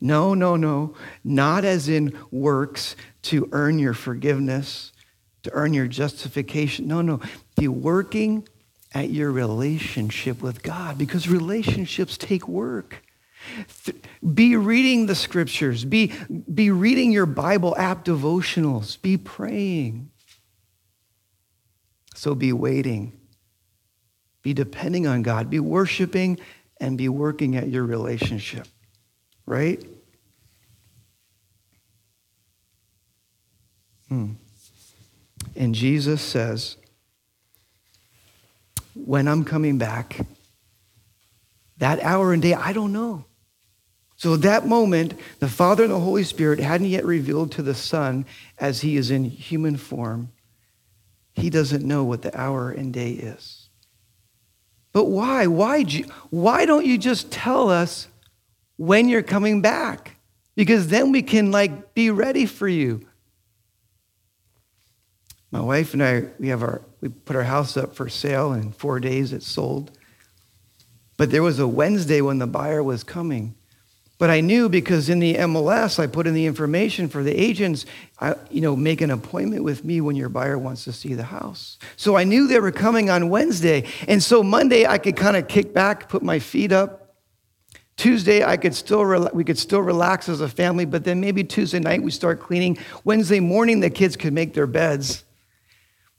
No, 0.00 0.34
no, 0.34 0.56
no. 0.56 0.96
Not 1.22 1.64
as 1.64 1.88
in 1.88 2.18
works 2.32 2.96
to 3.22 3.48
earn 3.52 3.78
your 3.78 3.94
forgiveness, 3.94 4.90
to 5.44 5.52
earn 5.52 5.72
your 5.72 5.86
justification. 5.86 6.88
No, 6.88 7.00
no. 7.00 7.20
Be 7.56 7.68
working 7.68 8.48
at 8.92 9.10
your 9.10 9.30
relationship 9.30 10.42
with 10.42 10.64
God 10.64 10.98
because 10.98 11.28
relationships 11.28 12.18
take 12.18 12.48
work. 12.48 13.04
Be 14.34 14.56
reading 14.56 15.06
the 15.06 15.14
scriptures. 15.14 15.84
Be, 15.84 16.12
be 16.52 16.70
reading 16.70 17.12
your 17.12 17.26
Bible 17.26 17.76
app 17.76 18.04
devotionals. 18.04 19.00
Be 19.00 19.16
praying. 19.16 20.10
So 22.14 22.34
be 22.34 22.52
waiting. 22.52 23.12
Be 24.42 24.54
depending 24.54 25.06
on 25.06 25.22
God. 25.22 25.50
Be 25.50 25.60
worshiping 25.60 26.38
and 26.80 26.98
be 26.98 27.08
working 27.08 27.56
at 27.56 27.68
your 27.68 27.84
relationship, 27.84 28.66
right? 29.46 29.84
Hmm. 34.08 34.32
And 35.54 35.74
Jesus 35.74 36.20
says, 36.20 36.76
when 38.94 39.26
I'm 39.26 39.44
coming 39.44 39.78
back, 39.78 40.18
that 41.78 42.00
hour 42.00 42.32
and 42.32 42.42
day, 42.42 42.54
I 42.54 42.72
don't 42.72 42.92
know. 42.92 43.24
So 44.22 44.34
at 44.34 44.42
that 44.42 44.68
moment, 44.68 45.18
the 45.40 45.48
Father 45.48 45.82
and 45.82 45.92
the 45.92 45.98
Holy 45.98 46.22
Spirit 46.22 46.60
hadn't 46.60 46.86
yet 46.86 47.04
revealed 47.04 47.50
to 47.52 47.62
the 47.62 47.74
Son 47.74 48.24
as 48.56 48.82
he 48.82 48.96
is 48.96 49.10
in 49.10 49.24
human 49.24 49.76
form. 49.76 50.30
He 51.34 51.50
doesn't 51.50 51.84
know 51.84 52.04
what 52.04 52.22
the 52.22 52.40
hour 52.40 52.70
and 52.70 52.92
day 52.92 53.10
is. 53.10 53.68
But 54.92 55.06
why? 55.06 55.48
Why, 55.48 55.82
why 56.30 56.66
don't 56.66 56.86
you 56.86 56.98
just 56.98 57.32
tell 57.32 57.68
us 57.68 58.06
when 58.76 59.08
you're 59.08 59.24
coming 59.24 59.60
back? 59.60 60.14
Because 60.54 60.86
then 60.86 61.10
we 61.10 61.22
can 61.22 61.50
like 61.50 61.92
be 61.92 62.10
ready 62.10 62.46
for 62.46 62.68
you. 62.68 63.04
My 65.50 65.62
wife 65.62 65.94
and 65.94 66.02
I, 66.04 66.26
we 66.38 66.46
have 66.46 66.62
our 66.62 66.82
we 67.00 67.08
put 67.08 67.34
our 67.34 67.42
house 67.42 67.76
up 67.76 67.96
for 67.96 68.08
sale 68.08 68.52
and 68.52 68.66
in 68.66 68.70
four 68.70 69.00
days 69.00 69.32
it 69.32 69.42
sold. 69.42 69.90
But 71.16 71.32
there 71.32 71.42
was 71.42 71.58
a 71.58 71.66
Wednesday 71.66 72.20
when 72.20 72.38
the 72.38 72.46
buyer 72.46 72.84
was 72.84 73.02
coming. 73.02 73.56
But 74.22 74.30
I 74.30 74.40
knew 74.40 74.68
because 74.68 75.08
in 75.08 75.18
the 75.18 75.34
MLS, 75.34 75.98
I 75.98 76.06
put 76.06 76.28
in 76.28 76.34
the 76.34 76.46
information 76.46 77.08
for 77.08 77.24
the 77.24 77.34
agents, 77.34 77.86
I, 78.20 78.36
you 78.52 78.60
know, 78.60 78.76
make 78.76 79.00
an 79.00 79.10
appointment 79.10 79.64
with 79.64 79.84
me 79.84 80.00
when 80.00 80.14
your 80.14 80.28
buyer 80.28 80.56
wants 80.56 80.84
to 80.84 80.92
see 80.92 81.14
the 81.14 81.24
house. 81.24 81.76
So 81.96 82.16
I 82.16 82.22
knew 82.22 82.46
they 82.46 82.60
were 82.60 82.70
coming 82.70 83.10
on 83.10 83.30
Wednesday. 83.30 83.84
And 84.06 84.22
so 84.22 84.44
Monday, 84.44 84.86
I 84.86 84.98
could 84.98 85.16
kind 85.16 85.36
of 85.36 85.48
kick 85.48 85.74
back, 85.74 86.08
put 86.08 86.22
my 86.22 86.38
feet 86.38 86.70
up. 86.70 87.16
Tuesday, 87.96 88.44
I 88.44 88.58
could 88.58 88.76
still 88.76 89.28
we 89.34 89.42
could 89.42 89.58
still 89.58 89.82
relax 89.82 90.28
as 90.28 90.40
a 90.40 90.48
family, 90.48 90.84
but 90.84 91.02
then 91.02 91.20
maybe 91.20 91.42
Tuesday 91.42 91.80
night 91.80 92.04
we 92.04 92.12
start 92.12 92.38
cleaning. 92.38 92.78
Wednesday 93.02 93.40
morning, 93.40 93.80
the 93.80 93.90
kids 93.90 94.14
could 94.14 94.32
make 94.32 94.54
their 94.54 94.68
beds. 94.68 95.24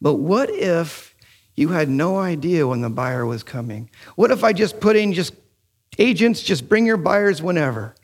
But 0.01 0.15
what 0.15 0.49
if 0.49 1.15
you 1.55 1.69
had 1.69 1.87
no 1.87 2.19
idea 2.19 2.67
when 2.67 2.81
the 2.81 2.89
buyer 2.89 3.25
was 3.25 3.43
coming? 3.43 3.89
What 4.17 4.29
if 4.29 4.43
I 4.43 4.51
just 4.51 4.81
put 4.81 4.97
in 4.97 5.13
just 5.13 5.33
Agents, 5.97 6.41
just 6.41 6.67
bring 6.67 6.85
your 6.85 6.97
buyers 6.97 7.41
whenever. 7.41 7.95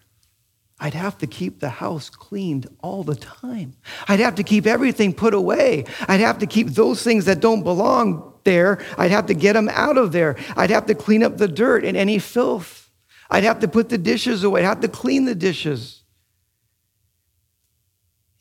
I'd 0.79 0.93
have 0.93 1.17
to 1.17 1.27
keep 1.27 1.59
the 1.59 1.69
house 1.69 2.09
cleaned 2.09 2.67
all 2.81 3.03
the 3.03 3.15
time. 3.15 3.73
I'd 4.07 4.21
have 4.21 4.35
to 4.35 4.43
keep 4.43 4.65
everything 4.65 5.13
put 5.13 5.33
away. 5.33 5.83
I'd 6.07 6.21
have 6.21 6.39
to 6.39 6.47
keep 6.47 6.69
those 6.69 7.03
things 7.03 7.25
that 7.25 7.41
don't 7.41 7.63
belong 7.63 8.33
there. 8.45 8.79
I'd 8.97 9.11
have 9.11 9.25
to 9.25 9.33
get 9.33 9.53
them 9.53 9.69
out 9.69 9.97
of 9.97 10.13
there. 10.13 10.37
I'd 10.55 10.69
have 10.69 10.85
to 10.85 10.95
clean 10.95 11.21
up 11.21 11.37
the 11.37 11.49
dirt 11.49 11.83
and 11.83 11.97
any 11.97 12.17
filth. 12.17 12.89
I'd 13.29 13.43
have 13.43 13.59
to 13.59 13.67
put 13.67 13.89
the 13.89 13.97
dishes 13.97 14.43
away. 14.43 14.61
I'd 14.61 14.69
have 14.69 14.79
to 14.81 14.87
clean 14.87 15.25
the 15.25 15.35
dishes. 15.35 16.03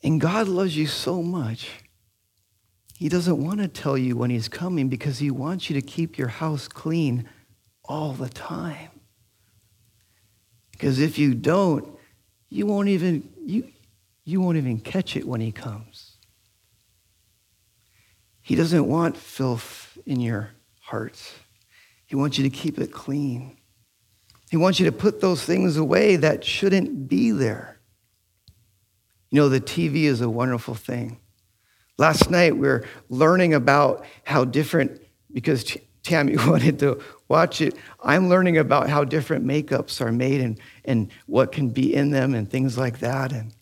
And 0.01 0.21
God 0.21 0.47
loves 0.47 0.77
you 0.77 0.87
so 0.87 1.21
much. 1.21 1.69
He 2.97 3.09
doesn't 3.09 3.43
want 3.43 3.59
to 3.59 3.67
tell 3.67 3.97
you 3.97 4.15
when 4.15 4.29
He's 4.29 4.47
coming 4.47 4.87
because 4.87 5.19
He 5.19 5.29
wants 5.29 5.69
you 5.69 5.73
to 5.79 5.85
keep 5.85 6.17
your 6.17 6.27
house 6.29 6.67
clean 6.67 7.27
all 7.83 8.13
the 8.13 8.29
time. 8.29 8.89
Because 10.79 11.01
if 11.01 11.19
you 11.19 11.33
don't, 11.33 11.85
you 12.47 12.65
won't 12.65 12.87
even 12.87 13.29
you, 13.45 13.67
you 14.23 14.39
won't 14.39 14.55
even 14.55 14.79
catch 14.79 15.17
it 15.17 15.27
when 15.27 15.41
he 15.41 15.51
comes. 15.51 16.15
He 18.41 18.55
doesn't 18.55 18.87
want 18.87 19.17
filth 19.17 19.97
in 20.05 20.21
your 20.21 20.51
heart. 20.79 21.21
He 22.05 22.15
wants 22.15 22.37
you 22.37 22.45
to 22.45 22.49
keep 22.49 22.79
it 22.79 22.93
clean. 22.93 23.57
He 24.49 24.55
wants 24.55 24.79
you 24.79 24.85
to 24.85 24.93
put 24.93 25.19
those 25.19 25.43
things 25.43 25.75
away 25.75 26.15
that 26.15 26.45
shouldn't 26.45 27.09
be 27.09 27.31
there. 27.31 27.81
You 29.31 29.41
know, 29.41 29.49
the 29.49 29.59
TV 29.59 30.03
is 30.03 30.21
a 30.21 30.29
wonderful 30.29 30.75
thing. 30.75 31.19
Last 31.97 32.31
night 32.31 32.55
we 32.55 32.69
are 32.69 32.85
learning 33.09 33.53
about 33.53 34.05
how 34.23 34.45
different, 34.45 35.01
because 35.33 35.77
Tammy 36.03 36.37
wanted 36.47 36.79
to 36.79 37.01
watch 37.27 37.61
it. 37.61 37.75
I'm 38.01 38.29
learning 38.29 38.57
about 38.57 38.89
how 38.89 39.03
different 39.03 39.45
makeups 39.45 40.01
are 40.01 40.11
made 40.11 40.41
and, 40.41 40.59
and 40.85 41.11
what 41.25 41.51
can 41.51 41.69
be 41.69 41.93
in 41.93 42.11
them 42.11 42.33
and 42.33 42.49
things 42.49 42.77
like 42.77 42.99
that. 42.99 43.31
And 43.31 43.53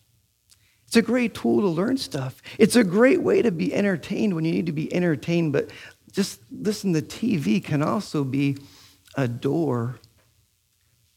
it's 0.86 0.96
a 0.96 1.02
great 1.02 1.34
tool 1.34 1.60
to 1.60 1.68
learn 1.68 1.98
stuff. 1.98 2.40
It's 2.58 2.76
a 2.76 2.84
great 2.84 3.22
way 3.22 3.42
to 3.42 3.50
be 3.50 3.74
entertained 3.74 4.34
when 4.34 4.44
you 4.44 4.52
need 4.52 4.66
to 4.66 4.72
be 4.72 4.92
entertained, 4.94 5.52
but 5.52 5.70
just 6.12 6.40
listen, 6.50 6.92
the 6.92 7.02
TV 7.02 7.62
can 7.62 7.82
also 7.82 8.24
be 8.24 8.56
a 9.14 9.28
door 9.28 9.98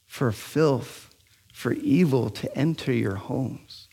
for 0.06 0.34
filth, 0.34 1.10
for 1.54 1.72
evil 1.72 2.30
to 2.30 2.58
enter 2.58 2.92
your 2.92 3.16
homes. 3.16 3.88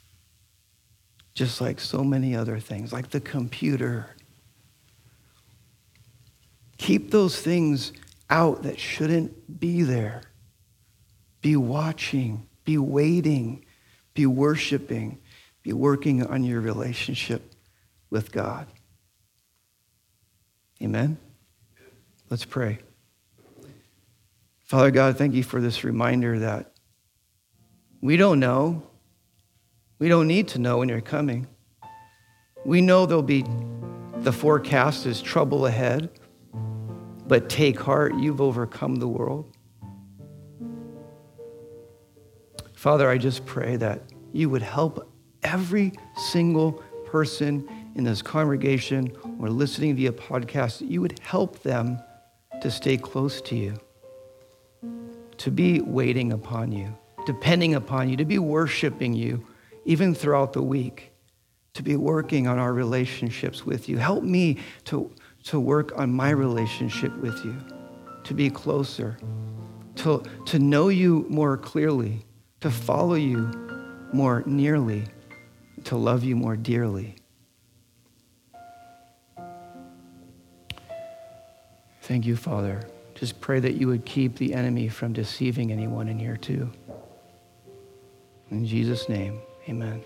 Just 1.34 1.60
like 1.60 1.78
so 1.78 2.02
many 2.02 2.34
other 2.34 2.58
things, 2.58 2.92
like 2.92 3.10
the 3.10 3.20
computer. 3.20 4.16
Keep 6.78 7.10
those 7.10 7.40
things 7.40 7.92
out 8.30 8.62
that 8.62 8.78
shouldn't 8.78 9.60
be 9.60 9.82
there. 9.82 10.22
Be 11.40 11.56
watching, 11.56 12.48
be 12.64 12.78
waiting, 12.78 13.64
be 14.14 14.26
worshiping, 14.26 15.18
be 15.62 15.72
working 15.72 16.26
on 16.26 16.44
your 16.44 16.60
relationship 16.60 17.54
with 18.10 18.32
God. 18.32 18.66
Amen? 20.82 21.18
Let's 22.30 22.44
pray. 22.44 22.78
Father 24.64 24.90
God, 24.90 25.16
thank 25.16 25.34
you 25.34 25.42
for 25.42 25.60
this 25.60 25.82
reminder 25.82 26.38
that 26.40 26.72
we 28.00 28.16
don't 28.16 28.38
know. 28.38 28.82
We 29.98 30.08
don't 30.08 30.28
need 30.28 30.48
to 30.48 30.58
know 30.58 30.78
when 30.78 30.88
you're 30.88 31.00
coming. 31.00 31.46
We 32.64 32.80
know 32.80 33.06
there'll 33.06 33.22
be 33.22 33.44
the 34.18 34.32
forecast 34.32 35.06
is 35.06 35.22
trouble 35.22 35.66
ahead, 35.66 36.10
but 37.28 37.48
take 37.48 37.78
heart, 37.78 38.14
you've 38.16 38.40
overcome 38.40 38.96
the 38.96 39.08
world. 39.08 39.54
Father, 42.74 43.08
I 43.08 43.18
just 43.18 43.44
pray 43.44 43.76
that 43.76 44.02
you 44.32 44.48
would 44.48 44.62
help 44.62 45.12
every 45.42 45.92
single 46.16 46.72
person 47.06 47.68
in 47.94 48.04
this 48.04 48.22
congregation 48.22 49.12
or 49.40 49.50
listening 49.50 49.96
via 49.96 50.12
podcast, 50.12 50.88
you 50.88 51.00
would 51.00 51.18
help 51.20 51.62
them 51.62 51.98
to 52.60 52.70
stay 52.70 52.96
close 52.96 53.40
to 53.42 53.56
you, 53.56 53.74
to 55.36 55.50
be 55.50 55.80
waiting 55.80 56.32
upon 56.32 56.72
you, 56.72 56.96
depending 57.26 57.74
upon 57.74 58.08
you, 58.08 58.16
to 58.16 58.24
be 58.24 58.38
worshiping 58.38 59.12
you 59.12 59.44
even 59.84 60.14
throughout 60.14 60.52
the 60.52 60.62
week, 60.62 61.12
to 61.74 61.82
be 61.82 61.96
working 61.96 62.46
on 62.46 62.58
our 62.58 62.72
relationships 62.72 63.64
with 63.64 63.88
you. 63.88 63.98
Help 63.98 64.22
me 64.22 64.58
to, 64.84 65.10
to 65.44 65.60
work 65.60 65.96
on 65.98 66.12
my 66.12 66.30
relationship 66.30 67.14
with 67.18 67.44
you, 67.44 67.56
to 68.24 68.34
be 68.34 68.50
closer, 68.50 69.18
to, 69.96 70.22
to 70.46 70.58
know 70.58 70.88
you 70.88 71.26
more 71.28 71.56
clearly, 71.56 72.24
to 72.60 72.70
follow 72.70 73.14
you 73.14 73.50
more 74.12 74.42
nearly, 74.46 75.04
to 75.84 75.96
love 75.96 76.24
you 76.24 76.36
more 76.36 76.56
dearly. 76.56 77.14
Thank 82.02 82.24
you, 82.24 82.36
Father. 82.36 82.88
Just 83.14 83.40
pray 83.40 83.60
that 83.60 83.74
you 83.74 83.88
would 83.88 84.04
keep 84.04 84.36
the 84.36 84.54
enemy 84.54 84.88
from 84.88 85.12
deceiving 85.12 85.72
anyone 85.72 86.08
in 86.08 86.18
here, 86.18 86.36
too. 86.36 86.70
In 88.50 88.64
Jesus' 88.64 89.08
name, 89.08 89.40
amen. 89.68 90.02